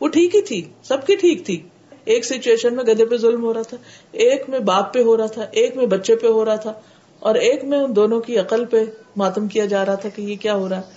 [0.00, 1.62] وہ ٹھیک ہی تھی، سب کی ٹھیک تھی۔
[2.08, 3.76] ایک سچویشن میں گدے پہ ظلم ہو رہا تھا،
[4.12, 6.72] ایک میں باپ پہ ہو رہا تھا، ایک میں بچے پہ ہو رہا تھا،
[7.18, 8.84] اور ایک میں ان دونوں کی عقل پہ
[9.16, 10.90] ماتم کیا جا رہا تھا کہ یہ کیا ہو رہا ہے۔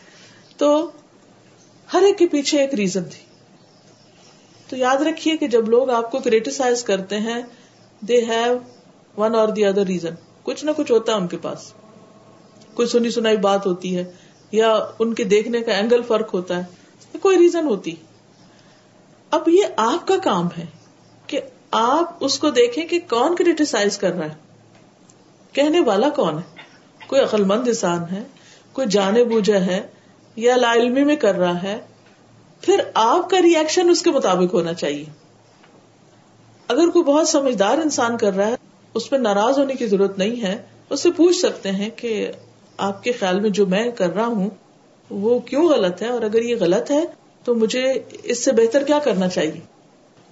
[0.57, 0.91] تو
[1.93, 3.23] ہر ایک کے پیچھے ایک ریزن تھی۔
[4.69, 7.41] تو یاد رکھیے کہ جب لوگ آپ کو کریٹیسائز کرتے ہیں
[8.01, 8.57] دے ہیو
[9.17, 11.73] ون اور دی ادر ریزن کچھ نہ کچھ ہوتا ہے ان کے پاس۔
[12.73, 14.03] کوئی سنی سنائی بات ہوتی ہے،
[14.51, 17.95] یا ان کے دیکھنے کا اینگل فرق ہوتا ہے، کوئی ریزن ہوتی۔
[19.31, 20.80] اب یہ آپ کا کام ہے۔
[21.71, 24.33] آپ اس کو دیکھیں کہ کون کریٹیسائز کر رہا ہے؟
[25.51, 26.61] کہنے والا کون ہے؟
[27.07, 28.23] کوئی عقل مند انسان ہے،
[28.71, 29.87] کوئی جانے بوجھا ہے
[30.35, 31.79] یا لا علمی میں کر رہا ہے،
[32.61, 35.05] پھر آپ کا ریئیکشن اس کے مطابق ہونا چاہیے۔
[36.67, 38.55] اگر کوئی بہت سمجھدار انسان کر رہا ہے،
[38.93, 42.31] اس پہ ناراض ہونے کی ضرورت نہیں ہے، اس سے پوچھ سکتے ہیں کہ
[42.77, 44.49] آپ کے خیال میں جو میں کر رہا ہوں،
[45.09, 47.03] وہ کیوں غلط ہے؟ اور اگر یہ غلط ہے،
[47.43, 49.70] تو مجھے اس سے بہتر کیا کرنا چاہیے؟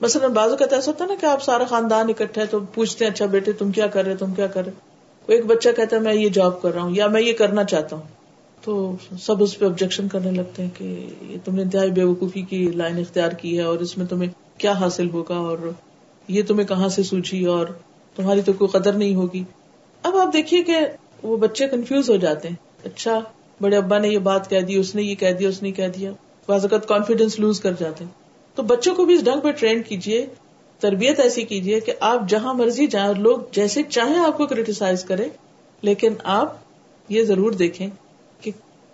[0.02, 3.06] مثلاً بازو کا ایسا ہوتا ہے نا کہ آپ سارا خاندان اکٹھا ہے تو پوچھتے
[3.06, 4.72] ہیں اچھا بیٹے، تم کیا کر رہے تم کیا کر رہے
[5.28, 7.96] ایک بچہ کہتا ہے، میں یہ جاب کر رہا ہوں یا میں یہ کرنا چاہتا
[7.96, 8.04] ہوں۔
[8.62, 12.42] تو سب اس پہ آبجیکشن کرنے لگتے ہیں کہ یہ تم نے انتہائی بے وقوفی
[12.42, 15.58] کی لائن اختیار کی ہے اور اس میں تمہیں کیا حاصل ہوگا اور
[16.28, 17.68] یہ تمہیں کہاں سے سوچی اور
[18.16, 19.44] تمہاری تو کوئی قدر نہیں ہوگی۔
[20.04, 20.78] اب آپ دیکھیے کہ
[21.24, 23.20] وہ بچے کنفیوز ہو جاتے ہیں۔ اچھا
[23.62, 25.88] بڑے ابا نے یہ بات کہہ دی، اس نے یہ کہہ دیا، اس نے کہہ
[25.88, 26.12] دیا۔
[26.48, 28.12] بعض اوقات کانفیڈینس لوز کر جاتے ہیں۔
[28.60, 30.26] تو بچوں کو بھی اس ڈھنگ پہ ٹرین کیجیے،
[30.80, 35.04] تربیت ایسی کیجیے کہ آپ جہاں مرضی جائیں اور لوگ جیسے چاہیں آپ کو کریٹیسائز
[35.04, 35.30] کرے
[35.82, 36.56] لیکن آپ
[37.10, 37.88] یہ ضرور دیکھیں
[38.42, 38.52] کہ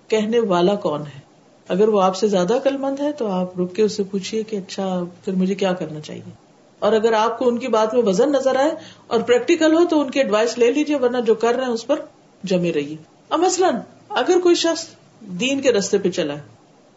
[0.07, 1.19] کہنے والا کون ہے۔
[1.67, 4.43] اگر وہ آپ سے زیادہ کل مند ہے تو آپ رک کے اس سے پوچھیے
[4.43, 6.31] کہ اچھا پھر مجھے کیا کرنا چاہیے؟
[6.79, 8.71] اور اگر آپ کو ان کی بات میں وزن نظر آئے
[9.07, 11.87] اور پریکٹیکل ہو تو ان کی ایڈوائس لے لیجیے ورنہ جو کر رہے ہیں اس
[11.87, 11.99] پر
[12.43, 12.95] جمے رہیے۔
[13.29, 13.75] اب مثلاً
[14.09, 14.87] اگر کوئی شخص
[15.21, 16.54] دین کے رستے پہ چلا ہے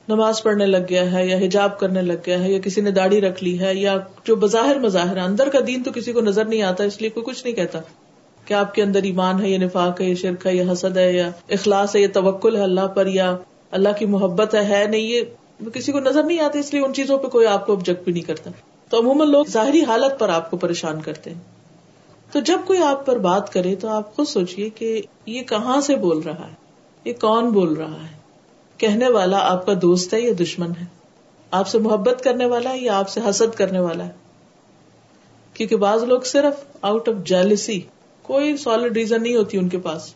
[0.09, 3.21] نماز پڑھنے لگ گیا ہے یا حجاب کرنے لگ گیا ہے یا کسی نے داڑھی
[3.21, 6.63] رکھ لی ہے یا جو بظاہر مظاہر اندر کا دین تو کسی کو نظر نہیں
[6.63, 7.79] آتا، اس لیے کوئی کچھ نہیں کہتا
[8.45, 11.13] کہ آپ کے اندر ایمان ہے یا نفاق ہے یا شرک ہے یا حسد ہے
[11.13, 13.37] یا اخلاص ہے یا توکل ہے اللہ پر یا
[13.71, 15.23] اللہ کی محبت ہے ہے نہیں، یہ
[15.75, 18.13] کسی کو نظر نہیں آتا، اس لیے ان چیزوں پہ کوئی آپ کو آبجیکٹ بھی
[18.13, 18.51] نہیں کرتا۔
[18.89, 21.41] تو عموماً لوگ ظاہری حالت پر آپ کو پریشان کرتے ہیں۔
[22.33, 25.97] تو جب کوئی آپ پر بات کرے تو آپ خود سوچیے کہ یہ کہاں سے
[25.97, 26.55] بول رہا ہے؟
[27.05, 28.18] یہ کون بول رہا ہے؟
[28.79, 30.85] کہنے والا آپ کا دوست ہے یا دشمن ہے؟
[31.51, 34.13] آپ سے محبت کرنے والا ہے یا آپ سے حسد کرنے والا ہے؟
[35.55, 37.81] کیونکہ بعض لوگ صرف آؤٹ آف جیلسی
[38.23, 40.15] کوئی سالڈ ریزن نہیں ہوتی ان کے پاس۔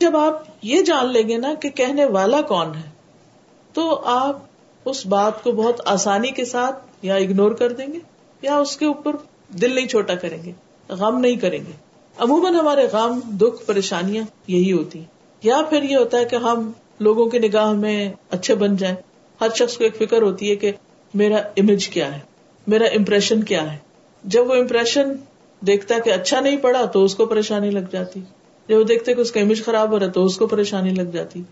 [0.00, 2.90] جب آپ یہ جان لیں گے نا کہ کہنے والا کون ہے،
[3.72, 4.38] تو آپ
[4.84, 7.98] اس بات کو بہت آسانی کے ساتھ یا اگنور کر دیں گے
[8.42, 9.16] یا اس کے اوپر
[9.48, 10.52] دل نہیں چھوٹا کریں گے،
[10.88, 11.72] غم نہیں کریں گے۔
[12.18, 15.04] عموماً ہمارے غم، دکھ، پریشانیاں یہی ہوتی
[15.42, 18.96] یا پھر یہ ہوتا ہے کہ ہم لوگوں کی نگاہ میں اچھے بن جائیں۔
[19.40, 20.72] ہر شخص کو ایک فکر ہوتی ہے کہ
[21.14, 22.20] میرا امیج کیا ہے؟
[22.66, 23.78] میرا امپریشن کیا ہے؟
[24.24, 25.12] جب وہ امپریشن
[25.66, 28.20] دیکھتا ہے کہ اچھا نہیں پڑا تو اس کو پریشانی لگ جاتی۔
[28.68, 30.90] جب وہ دیکھتے کہ اس کا امیج خراب ہو رہا ہے تو اس کو پریشانی
[30.90, 31.42] لگ جاتی۔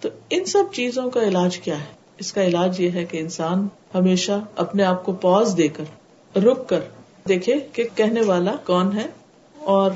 [0.00, 1.84] تو ان سب چیزوں کا علاج کیا ہے؟
[2.18, 5.84] اس کا علاج یہ ہے کہ انسان ہمیشہ اپنے آپ کو پوز دے کر،
[6.38, 6.80] رک کر
[7.28, 9.06] دیکھے کہ کہنے والا کون ہے
[9.58, 9.90] اور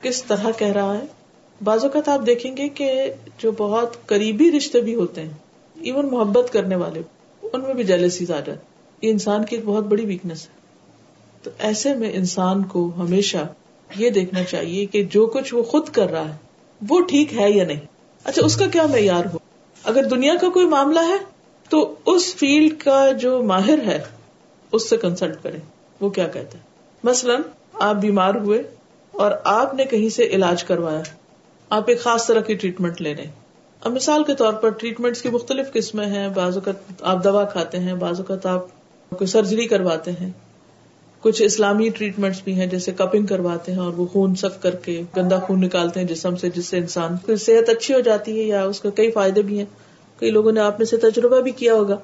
[0.00, 1.23] کس طرح کہہ رہا ہے۔
[1.62, 5.28] بعض اوقات آپ دیکھیں گے کہ جو بہت قریبی رشتے بھی ہوتے ہیں
[5.80, 7.02] ایون محبت کرنے والے،
[7.52, 10.54] ان میں بھی جیلسیز آ جاتی یہ انسان کی ایک بہت بڑی ویکنیس ہے۔
[11.42, 13.36] تو ایسے میں انسان کو ہمیشہ
[13.96, 16.36] یہ دیکھنا چاہیے کہ جو کچھ وہ خود کر رہا ہے،
[16.88, 17.80] وہ ٹھیک ہے یا نہیں۔
[18.24, 19.38] اچھا اس کا کیا معیار ہو؟
[19.84, 21.16] اگر دنیا کا کوئی معاملہ ہے،
[21.68, 24.02] تو اس فیلڈ کا جو ماہر ہے،
[24.72, 25.58] اس سے کنسلٹ کرے
[26.00, 26.58] وہ کیا کہتے
[27.04, 27.40] مثلاً
[27.72, 28.62] آپ بیمار ہوئے
[29.10, 31.02] اور آپ نے کہیں سے علاج کروایا۔
[31.74, 33.30] آپ ایک خاص طرح کی ٹریٹمنٹ لے رہے
[33.80, 37.78] اب مثال کے طور پر ٹریٹمنٹ کی مختلف قسمیں ہیں۔ بعض اوقات آپ دوا کھاتے
[37.78, 38.66] ہیں، بعض اوقات آپ
[39.10, 40.30] کوئی سرجری کرواتے ہیں۔
[41.20, 45.02] کچھ اسلامی ٹریٹمنٹس بھی ہیں جیسے کپنگ کرواتے ہیں اور وہ خون سخت کر کے
[45.16, 48.44] گندا خون نکالتے ہیں جسم سے، جس سے انسان کی صحت اچھی ہو جاتی ہے
[48.44, 49.66] یا اس کا کئی فائدے بھی ہیں۔
[50.18, 51.96] کئی لوگوں نے آپ میں سے تجربہ بھی کیا ہوگا۔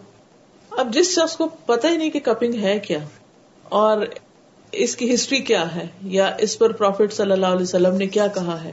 [0.71, 2.99] اب جس شخص کو پتہ ہی نہیں کہ کپنگ ہے کیا
[3.63, 3.97] اور
[4.73, 8.27] اس کی ہسٹری کیا ہے یا اس پر پروفیٹ صلی اللہ علیہ وسلم نے کیا
[8.27, 8.73] کہا ہے۔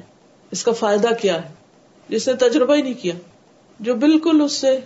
[0.51, 1.49] اس کا فائدہ کیا ہے؟
[2.09, 3.13] جس نے تجربہ ہی نہیں کیا۔
[3.79, 4.79] جو بالکل اس سے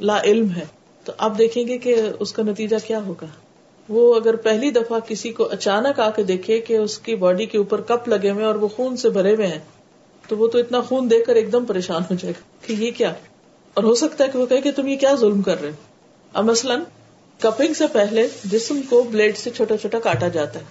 [0.00, 0.64] لا علم ہے۔
[1.04, 3.26] تو آپ دیکھیں گے کہ اس کا نتیجہ کیا ہوگا۔
[3.88, 7.58] وہ اگر پہلی دفعہ کسی کو اچانک آ کے دیکھے کہ اس کی باڈی کے
[7.58, 9.58] اوپر کپ لگے ہوئے اور وہ خون سے بھرے ہوئے ہیں،
[10.28, 12.90] تو وہ تو اتنا خون دیکھ کر ایک دم پریشان ہو جائے گا کہ یہ
[12.96, 13.12] کیا؟
[13.74, 15.70] اور ہو سکتا ہے کہ وہ کہے کہ تم یہ کیا ظلم کر رہے
[16.32, 16.80] اب مثلاً
[17.38, 20.64] کپنگ سے پہلے جسم کو بلیڈ سے چھوٹا چھوٹا کاٹا جاتا ہے۔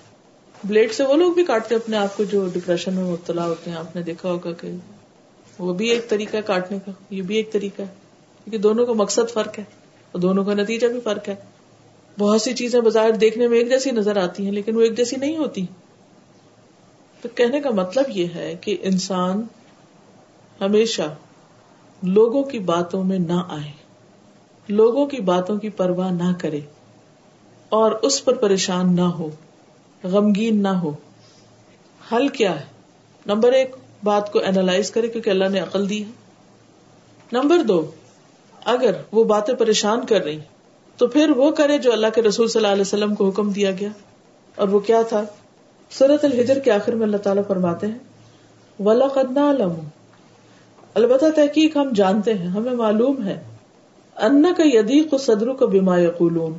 [0.66, 3.78] بلیڈ سے وہ لوگ بھی کاٹتے اپنے آپ کو جو ڈپریشن میں مبتلا ہوتے ہیں۔
[3.78, 4.72] آپ نے دیکھا ہوگا کہ
[5.60, 7.88] وہ بھی ایک طریقہ ہے کاٹنے کا، یہ بھی ایک طریقہ ہے۔
[8.44, 9.64] کیونکہ دونوں کا مقصد فرق ہے
[10.12, 11.36] اور دونوں کا نتیجہ بھی فرق ہے۔
[12.20, 15.16] بہت سی چیزیں بظاہر دیکھنے میں ایک جیسی نظر آتی ہیں، لیکن وہ ایک جیسی
[15.16, 15.66] نہیں ہوتی۔
[17.22, 19.42] تو کہنے کا مطلب یہ ہے کہ انسان
[20.62, 21.16] ہمیشہ
[22.04, 23.72] لوگوں کی باتوں میں نہ آئے،
[24.68, 26.60] لوگوں کی باتوں کی پرواہ نہ کرے
[27.70, 29.30] اور اس پر پریشان نہ ہو۔
[30.06, 30.92] غمگین نہ ہو۔
[32.12, 32.66] حل کیا ہے؟
[33.26, 36.10] نمبر ایک، بات کو اینالائز کرے کیونکہ اللہ نے عقل دی ہے۔
[37.32, 37.92] نمبر دو،
[38.66, 40.40] اگر وہ باتیں پریشان کر رہی،
[40.98, 43.72] تو پھر وہ کرے جو اللہ کے رسول صلی اللہ علیہ وسلم کو حکم دیا
[43.72, 43.90] گیا۔
[44.56, 45.24] اور وہ کیا تھا؟
[45.92, 48.00] سورت الحجر کے آخر میں اللہ تعالیٰ فرماتے ہیں
[48.80, 49.54] ولا قدنا
[50.94, 53.44] البتہ تحقیق ہم جانتے ہیں، ہمیں معلوم ہے
[54.16, 56.54] انا کا یدیق صدرو کا بیما یقولون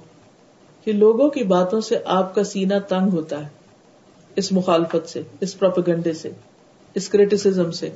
[0.86, 3.48] کہ لوگوں کی باتوں سے آپ کا سینہ تنگ ہوتا ہے،
[4.36, 6.30] اس مخالفت سے، اس پروپیگنڈے سے،
[6.94, 7.90] اس کریٹیسم سے۔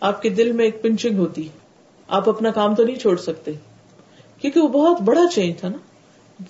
[0.00, 1.52] آپ کے دل میں ایک پنچنگ ہوتی ہے۔
[2.08, 3.52] آپ اپنا کام تو نہیں چھوڑ سکتے۔
[4.40, 5.76] کیونکہ وہ بہت بڑا چینج تھا نا۔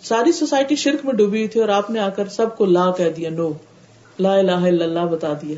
[0.02, 2.90] ساری سوسائٹی شرک میں ڈوبی ہوئی تھی اور آپ نے آ کر سب کو لا
[2.90, 3.52] کہہ دیا، نو،
[4.18, 5.56] لا الہ الا اللہ بتا دیا۔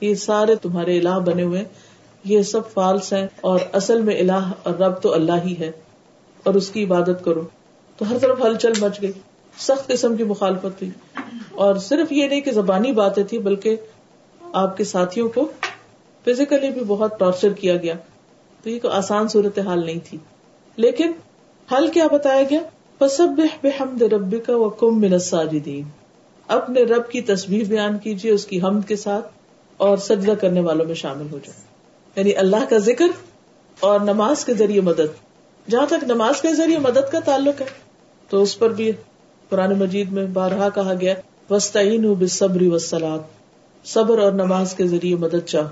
[0.00, 1.64] یہ سارے تمہارے الہ بنے ہوئے
[2.24, 5.70] یہ سب فالس ہیں اور اصل میں الہ اور رب تو اللہ ہی ہے۔
[6.42, 7.42] اور اس کی عبادت کرو۔
[7.96, 9.12] تو ہر طرف ہلچل مچ گئی۔
[9.58, 10.90] سخت قسم کی مخالفت تھی۔
[11.50, 13.76] اور صرف یہ نہیں کہ زبانی باتیں تھی بلکہ
[14.52, 15.52] آپ کے ساتھیوں کو
[16.24, 17.94] فزیکلی بھی بہت ٹارچر کیا گیا۔
[18.62, 20.18] تو یہ کوئی آسان صورت حال نہیں تھی۔
[20.76, 21.12] لیکن
[21.72, 22.60] حل کیا بتایا گیا؟
[23.10, 23.28] سب
[23.62, 25.82] بحمد ربی کا وکم من الساجدین
[26.48, 29.28] اپنے رب کی تصویر بیان کیجیے اس کی حمد کے ساتھ،
[29.76, 31.60] اور سجدہ کرنے والوں میں شامل ہو جائے۔
[32.16, 33.04] یعنی اللہ کا ذکر
[33.80, 35.30] اور نماز کے ذریعے مدد۔
[35.70, 37.66] جہاں تک نماز کے ذریعے مدد کا تعلق ہے،
[38.28, 38.92] تو اس پر بھی
[39.52, 41.14] قرآن مجید میں بارہا کہا گیا
[41.50, 43.20] وسطین بصبری وسلات
[43.86, 45.68] صبر اور نماز کے ذریعے مدد چاہو۔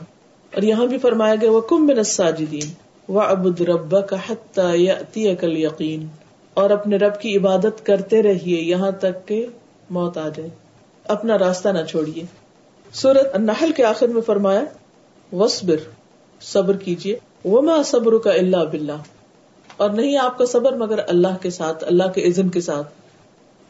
[0.55, 2.73] اور یہاں بھی فرمایا گیا وہ کم الساجدین
[3.13, 6.07] و ابد رب کا حتی یقین
[6.55, 9.47] اور اپنے رب کی عبادت کرتے رہیے یہاں تک کہ
[9.91, 10.49] موت آ جائے۔
[11.05, 12.23] اپنا راستہ نہ چھوڑیے۔
[12.93, 14.65] سورت النحل کے آخر میں فرمایا
[15.33, 15.77] وصبر
[16.41, 18.97] صبر کیجیے۔ وما صبر کا اللہ بلّہ
[19.77, 23.00] اور نہیں، آپ کا صبر مگر اللہ کے ساتھ، اللہ کے عزن کے ساتھ۔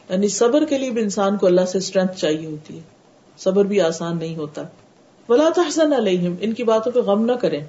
[0.09, 2.81] یعنی صبر کے لیے بھی انسان کو اللہ سے اسٹرینتھ چاہیے ہوتی ہے۔
[3.37, 4.63] صبر بھی آسان نہیں ہوتا۔
[5.29, 7.65] ولا تحسن علیہم ان کی باتوں پہ غم نہ کریں۔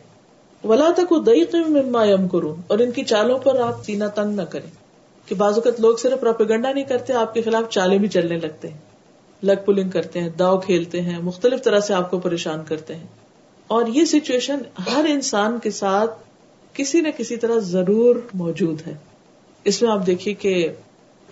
[0.64, 1.12] ولا تک
[1.53, 4.71] مما یم کروں اور ان کی چالوں پر آپ سینا تنگ نہ کریں۔
[5.29, 8.68] کہ بعض اوقات لوگ صرف پروپیگنڈا نہیں کرتے، آپ کے خلاف چالیں بھی چلنے لگتے
[8.68, 8.79] ہیں۔
[9.42, 13.07] لگ پلنگ کرتے ہیں، داؤ کھیلتے ہیں، مختلف طرح سے آپ کو پریشان کرتے ہیں۔
[13.66, 14.59] اور یہ سچویشن
[14.92, 16.11] ہر انسان کے ساتھ
[16.73, 18.95] کسی نہ کسی طرح ضرور موجود ہے۔
[19.64, 20.68] اس میں آپ دیکھیے کہ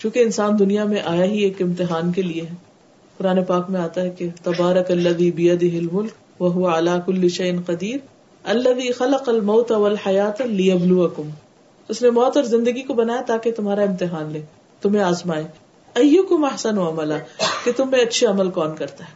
[0.02, 2.54] چونکہ انسان دنیا میں آیا ہی ایک امتحان کے لیے ہے۔
[3.18, 7.96] قرآن پاک میں آتا ہے کہ تبارک اللہ بید ملک وہ علاق الشین قدیر
[8.44, 11.28] اللہ خلق الموت والحیات لیبلوکم۔
[11.88, 14.42] اس نے موت اور زندگی کو بنایا تاکہ تمہارا امتحان لے،
[14.82, 15.44] تمہیں آزمائے۔
[15.94, 17.14] ایو کو محسن و عملہ
[17.64, 19.12] کہ تم میں اچھے عمل کون کرتا ہے؟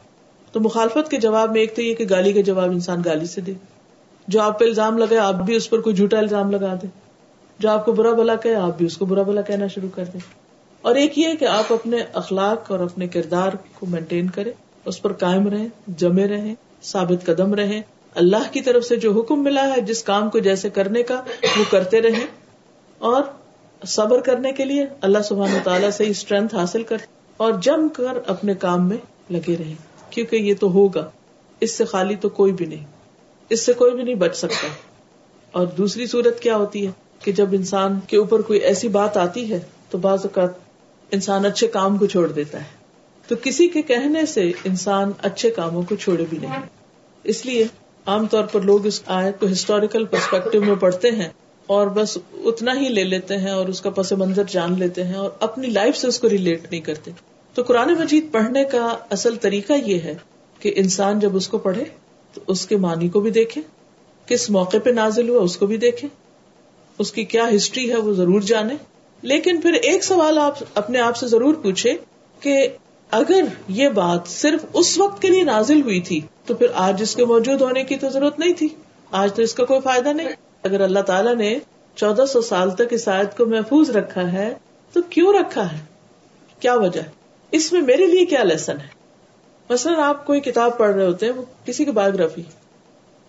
[0.53, 3.41] تو مخالفت کے جواب میں ایک تو یہ کہ گالی کا جواب انسان گالی سے
[3.41, 3.53] دے۔
[4.29, 6.91] جو آپ پہ الزام لگے آپ بھی اس پر کوئی جھوٹا الزام لگا دیں
[7.59, 10.05] جو آپ کو برا بلا کہ آپ بھی اس کو برا بلا کہنا شروع کر
[10.05, 10.44] دیں
[10.85, 14.53] اور ایک یہ کہ آپ اپنے اخلاق اور اپنے کردار کو مینٹین کریں،
[14.85, 17.83] اس پر قائم رہیں، جمے رہیں، ثابت قدم رہیں۔
[18.15, 21.23] اللہ کی طرف سے جو حکم ملا ہے، جس کام کو جیسے کرنے کا،
[21.59, 22.27] وہ کرتے رہیں۔
[22.99, 23.23] اور
[23.87, 26.97] صبر کرنے کے لیے اللہ سبحان و تعالیٰ سے اسٹرینتھ حاصل کر
[27.37, 28.97] اور جم کر اپنے کام میں
[29.31, 29.75] لگے رہیں۔
[30.11, 31.11] کیونکہ یہ تو ہوگا،
[31.61, 32.85] اس سے خالی تو کوئی بھی نہیں۔
[33.49, 34.69] اس سے کوئی بھی نہیں بچ سکتا۔
[35.53, 39.53] اور دوسری صورت کیا ہوتی ہے کہ جب انسان کے اوپر کوئی ایسی بات آتی
[39.53, 40.64] ہے، تو بعض اوقات
[41.11, 42.85] انسان اچھے کام کو چھوڑ دیتا ہے۔
[43.29, 46.61] تو کسی کے کہنے سے انسان اچھے کاموں کو چھوڑے بھی نہیں۔
[47.25, 47.67] اس لیے
[48.07, 51.29] عام طور پر لوگ اس آیت کو ہسٹوریکل پرسپیکٹو میں پڑھتے ہیں
[51.67, 55.15] اور بس اتنا ہی لے لیتے ہیں اور اس کا پس منظر جان لیتے ہیں
[55.15, 57.11] اور اپنی لائف سے اس کو ریلیٹ نہیں کرتے۔
[57.55, 60.15] تو قرآن مجید پڑھنے کا اصل طریقہ یہ ہے
[60.59, 61.85] کہ انسان جب اس کو پڑھے
[62.35, 63.61] تو اس کے معنی کو بھی دیکھے،
[64.27, 66.09] کس موقع پہ نازل ہوا اس کو بھی دیکھے،
[66.99, 68.75] اس کی کیا ہسٹری ہے وہ ضرور جانے۔
[69.25, 71.97] لیکن پھر ایک سوال آپ اپنے آپ سے ضرور پوچھے
[72.41, 72.69] کہ
[73.11, 77.17] اگر یہ بات صرف اس وقت کے لیے نازل ہوئی تھی، تو پھر آج اس
[77.17, 78.69] کے موجود ہونے کی تو ضرورت نہیں تھی۔
[79.11, 80.29] آج تو اس کا کوئی فائدہ نہیں۔
[80.63, 81.59] اگر اللہ تعالیٰ نے
[81.95, 84.55] چودہ سو سال تک اس آیت کو محفوظ رکھا ہے،
[84.93, 85.79] تو کیوں رکھا ہے؟
[86.61, 87.01] کیا وجہ
[87.51, 88.89] اس میں میرے لیے کیا لیسن ہے؟
[89.71, 92.43] مثلاً آپ کوئی کتاب پڑھ رہے ہوتے ہیں، وہ کسی کی بایوگرافی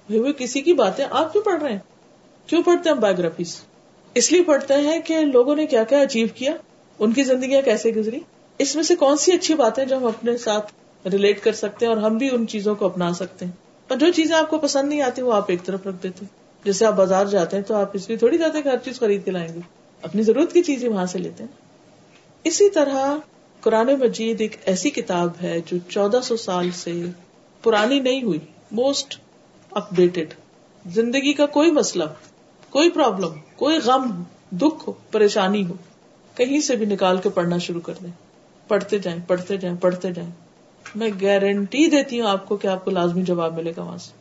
[0.10, 1.80] وہ کسی کی باتیں آپ کیوں پڑھ رہے ہیں؟
[2.48, 3.44] کیوں پڑھتے ہیں بایوگرافی
[4.16, 6.54] اس لیے پڑھتے ہیں کہ لوگوں نے کیا کیا اچیو کیا؟
[7.00, 8.20] ان کی زندگیاں کیسے گزری؟
[8.58, 10.74] اس میں سے کون سی اچھی باتیں جو ہم اپنے ساتھ
[11.08, 13.52] ریلیٹ کر سکتے ہیں اور ہم بھی ان چیزوں کو اپنا سکتے ہیں؟
[13.88, 16.26] اور جو چیزیں آپ کو پسند نہیں آتی وہ آپ ایک طرف رکھ دیتے
[16.64, 19.26] جیسے آپ بازار جاتے ہیں تو آپ اس لیے تھوڑی جاتے کہ ہر چیز خرید
[19.26, 19.60] کے لائیں گے۔
[20.02, 21.52] اپنی ضرورت کی چیزیں وہاں سے لیتے ہیں۔
[22.44, 23.16] اسی طرح
[23.62, 27.02] قرآن مجید ایک ایسی کتاب ہے جو چودہ سو سال سے
[27.64, 28.40] پرانی نہیں ہوئی
[28.72, 29.20] موسٹ
[29.72, 30.34] اپ ڈیٹڈ
[30.86, 32.04] زندگی کا کوئی مسئلہ
[32.76, 35.74] کوئی پرابلم کوئی غم دکھ ہو، پریشانی ہو،
[36.36, 38.12] کہیں سے بھی نکال کے پڑھنا شروع کر دیں۔
[38.68, 40.30] پڑھتے جائیں پڑھتے جائیں پڑھتے جائیں۔
[40.96, 44.12] میں گارنٹی دیتی ہوں آپ کو کہ آپ کو لازمی جواب ملے گا وہاں سے۔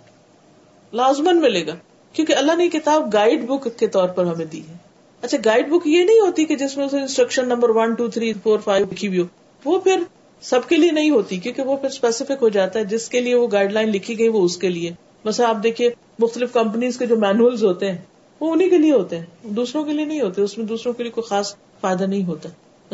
[0.92, 1.74] لازمن ملے گا،
[2.12, 4.74] کیونکہ اللہ نے کتاب گائیڈ بک کے طور پر ہمیں دی ہے۔
[5.22, 8.58] اچھا گائیڈ بک یہ نہیں ہوتی کہ جس میں instruction number one two three four
[8.58, 9.24] five لکھی ہوئی ہو۔
[9.64, 10.02] وہ پھر
[10.40, 13.34] سب کے لیے نہیں ہوتی، کیونکہ وہ پھر اسپیسیفک ہو جاتا ہے۔ جس کے لیے
[13.34, 14.92] وہ گائیڈ لائن لکھی گئی وہ اس کے لیے۔
[15.24, 17.98] بس آپ دیکھیے، مختلف کمپنیز کے جو مینوئل ہوتے ہیں
[18.40, 21.02] وہ انہیں کے لیے ہوتے ہیں۔ دوسروں کے لیے نہیں ہوتے۔ اس میں دوسروں کے
[21.02, 22.48] لیے کوئی خاص فائدہ نہیں ہوتا۔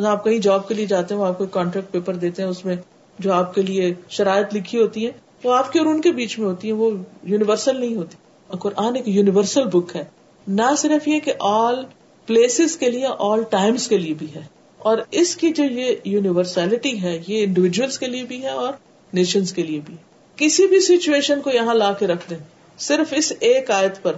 [0.04, 2.64] آپ کہیں جاب کے لیے جاتے ہیں، وہ آپ کو کانٹریکٹ پیپر دیتے ہیں، اس
[2.64, 2.76] میں
[3.18, 5.12] جو آپ کے لیے شرائط لکھی ہوتی ہے
[5.44, 6.90] وہ آپ کے اور ان کے بیچ میں ہوتی ہے وہ
[7.22, 10.04] یونیورسل نہیں ہوتی۔ اور قرآن ایک یونیورسل بک ہے۔
[10.48, 11.84] نہ صرف یہ کہ آل
[12.26, 14.40] پلیسز کے لیے آل ٹائمس کے لیے بھی ہے۔
[14.78, 18.72] اور اس کی جو یہ یونیورسلٹی ہے، یہ انڈیویجلس کے لیے بھی ہے اور
[19.12, 19.96] نیشنز کے لیے بھی
[20.36, 22.36] کسی بھی سچویشن کو یہاں لا کے رکھ دیں۔
[22.78, 24.12] صرف اس ایک آیت پر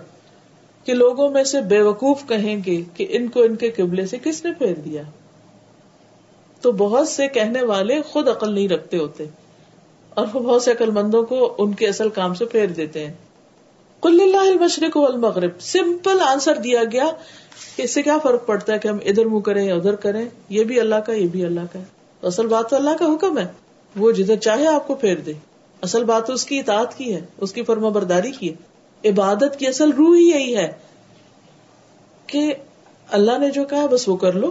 [0.84, 4.18] کہ لوگوں میں سے بے وقوف کہیں گے کہ ان کو ان کے قبلے سے
[4.24, 5.02] کس نے پھیر دیا؟
[6.60, 9.24] تو بہت سے کہنے والے خود عقل نہیں رکھتے ہوتے
[10.10, 13.14] اور وہ بہت سے عقل مندوں کو ان کے اصل کام سے پھیر دیتے ہیں۔
[14.02, 17.10] کل اللہ المشرق والمغرب۔ سمپل آنسر دیا گیا۔
[17.76, 20.28] کہ اس سے کیا فرق پڑتا ہے کہ ہم ادھر منہ کریں یا ادھر کریں؟
[20.48, 21.84] یہ بھی اللہ کا، یہ بھی اللہ کا۔ ہے
[22.22, 23.46] اصل بات تو اللہ کا حکم ہے۔
[23.96, 25.32] وہ جدھر چاہے آپ کو پھیر دے۔
[25.82, 28.71] اصل بات تو اس کی اطاعت کی ہے، اس کی فرما برداری کی ہے۔
[29.04, 30.72] عبادت کی اصل روح ہی یہی ہے
[32.26, 32.54] کہ
[33.10, 34.50] اللہ نے جو کہا بس وہ کر لو۔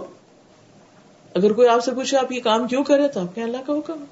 [1.34, 3.72] اگر کوئی آپ سے پوچھے آپ یہ کام کیوں کرے تو آپ کے اللہ کا
[3.72, 4.04] حکم۔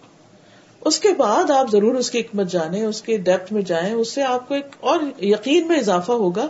[0.84, 4.08] اس کے بعد آپ ضرور اس کی حکمت جانے اس کے ڈیپتھ میں جائیں، اس
[4.08, 6.46] سے آپ کو ایک اور یقین میں اضافہ ہوگا۔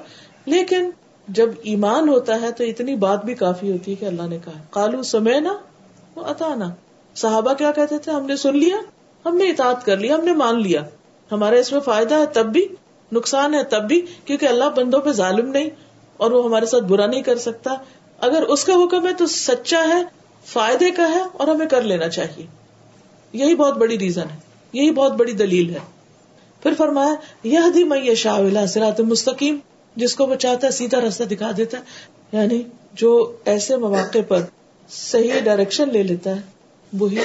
[0.46, 0.90] لیکن
[1.28, 4.62] جب ایمان ہوتا ہے تو اتنی بات بھی کافی ہوتی ہے کہ اللہ نے کہا
[4.70, 5.56] کالو سمے نا
[6.16, 6.70] وہ اتانا
[7.14, 8.76] صحابہ کیا کہتے تھے؟ ہم نے سن لیا،
[9.24, 10.84] ہم نے اطاعت کر لیا، ہم نے مان لیا۔
[11.32, 12.68] ہمارا اس میں فائدہ ہے تب بھی۔
[13.12, 15.70] نقصان ہے تب بھی کیونکہ اللہ بندوں پہ ظالم نہیں
[16.16, 17.74] اور وہ ہمارے ساتھ برا نہیں کر سکتا۔
[18.18, 20.02] اگر اس کا حکم ہے تو سچا ہے،
[20.46, 22.46] فائدے کا ہے اور ہمیں کر لینا چاہیے۔
[23.32, 24.36] یہی بہت بڑی ریزن ہے،
[24.72, 25.78] یہی بہت بڑی دلیل ہے۔
[26.62, 29.58] پھر فرمایا یہ دی میں شاہ سرات مستقیم،
[29.96, 31.82] جس کو وہ چاہتا ہے سیدھا راستہ دکھا دیتا ہے۔
[32.32, 34.40] یعنی جو ایسے مواقع پر
[34.90, 36.40] صحیح ڈائریکشن لے لیتا ہے،
[36.92, 37.16] وہی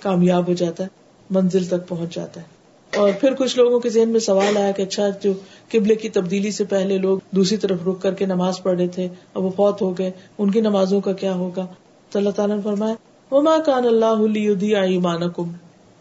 [0.00, 0.88] کامیاب ہو جاتا ہے،
[1.30, 2.61] منزل تک پہنچ جاتا ہے۔
[2.96, 5.32] اور پھر کچھ لوگوں کے ذہن میں سوال آیا کہ اچھا جو
[5.72, 9.08] قبلے کی تبدیلی سے پہلے لوگ دوسری طرف رک کر کے نماز پڑھ رہے تھے،
[9.34, 11.66] اب وہ فوت ہو گئے، ان کی نمازوں کا کیا ہوگا؟
[12.10, 12.94] تو اللہ تعالیٰ نے فرمایا،
[13.34, 15.52] وما کان اللہ ایمان کم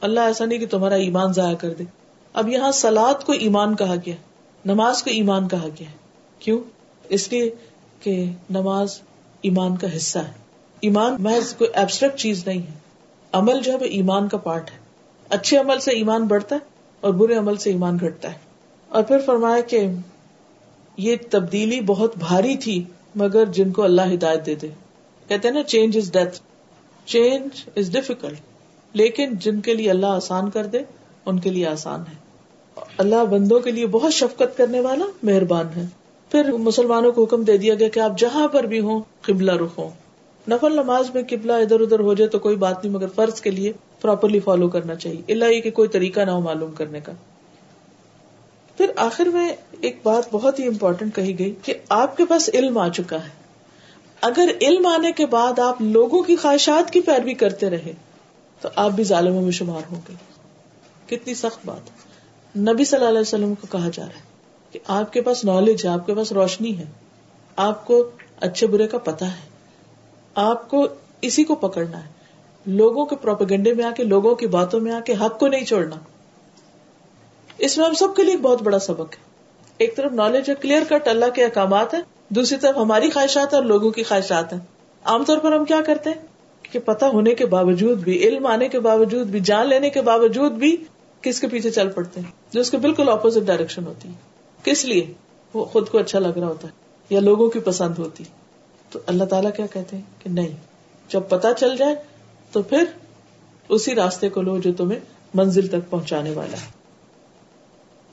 [0.01, 1.84] اللہ ایسا نہیں کہ تمہارا ایمان ضائع کر دے۔
[2.34, 4.15] اب یہاں سلاد کو ایمان کہا گیا
[4.65, 5.91] نماز کو ایمان کہا گیا
[6.39, 6.60] کیوں؟
[7.10, 7.49] اس لیے
[7.99, 9.01] کہ نماز
[9.41, 10.32] ایمان کا حصہ ہے۔
[10.80, 12.73] ایمان محض کوئی ایبسٹریکٹ چیز نہیں ہے۔
[13.32, 14.77] عمل جو ہے وہ ایمان کا پارٹ ہے۔
[15.30, 16.71] اچھے عمل سے ایمان بڑھتا ہے
[17.02, 18.38] اور برے عمل سے ایمان گھٹتا ہے۔
[18.90, 19.88] اور پھر فرمایا کہ
[20.98, 22.84] یہ تبدیلی بہت بھاری تھی،
[23.16, 24.68] مگر جن کو اللہ ہدایت دے دے۔
[25.28, 26.40] کہتے ہیں نا change is death
[27.06, 28.40] change is difficult
[28.94, 30.80] لیکن جن کے لیے اللہ آسان کر دے،
[31.26, 32.16] ان کے لیے آسان ہے۔
[32.98, 35.86] اللہ بندوں کے لیے بہت شفقت کرنے والا مہربان ہے۔
[36.32, 39.80] پھر مسلمانوں کو حکم دے دیا گیا کہ آپ جہاں پر بھی ہوں، قبلہ رخ
[39.80, 39.90] ہوں
[40.50, 43.52] نفل نماز میں قبلہ ادھر ادھر ہو جائے تو کوئی بات نہیں، مگر فرض کے
[43.52, 47.12] لیے پراپرلی فالو کرنا چاہیے۔ اللہ یہ کہ کوئی طریقہ نہ ہو معلوم کرنے کا۔
[48.78, 52.78] پھر آخر میں ایک بات بہت ہی امپورٹینٹ کہی گئی کہ آپ کے پاس علم
[52.78, 53.30] آ چکا ہے۔
[54.22, 57.94] اگر علم آنے کے بعد آپ لوگوں کی خواہشات کی پیروی کرتے رہے،
[58.62, 60.14] تو آپ بھی ظالموں میں شمار ہوں گے۔
[61.06, 61.90] کتنی سخت بات۔
[62.58, 64.22] نبی صلی اللہ علیہ وسلم کو کہا جا رہا ہے
[64.72, 66.86] کہ آپ کے پاس نالج ہے، آپ کے پاس روشنی ہے۔
[67.56, 68.10] آپ کو
[68.40, 69.50] اچھے برے کا پتا ہے۔
[70.36, 70.88] آپ کو
[71.22, 72.21] اسی کو پکڑنا ہے۔
[72.65, 75.65] لوگوں کے پروپیگنڈے میں آ کے، لوگوں کی باتوں میں آ کے حق کو نہیں
[75.65, 75.95] چھوڑنا۔
[77.58, 79.32] اس میں ہم سب کے لیے ایک بہت بڑا سبق ہے۔
[79.78, 83.63] ایک طرف نالج ہے کلیئر کٹ اللہ کے احکامات ہیں، دوسری طرف ہماری خواہشات اور
[83.63, 84.60] لوگوں کی خواہشات ہیں۔
[85.04, 86.28] عام طور پر ہم کیا کرتے ہیں؟
[86.62, 90.52] کہ پتا ہونے کے باوجود بھی، علم آنے کے باوجود بھی، جان لینے کے باوجود
[90.52, 90.78] بھی
[91.21, 94.13] کس کے پیچھے چل پڑتے ہیں، جو اس کے بالکل اپوزٹ ڈائریکشن ہوتی ہے۔
[94.63, 95.13] کس لیے؟
[95.54, 96.74] وہ خود کو اچھا لگ رہا ہوتا ہے
[97.10, 98.24] یا لوگوں کی پسند ہوتی
[98.89, 100.58] تو اللہ تعالیٰ کیا کہتے ہیں؟ کہ نہیں،
[101.10, 101.95] جب پتا چل جائے
[102.52, 102.84] تو پھر
[103.70, 105.00] اسی راستے کو لو جو تمہیں
[105.34, 106.68] منزل تک پہنچانے والا ہے۔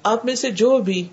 [0.03, 1.09] آپ میں سے جو بھی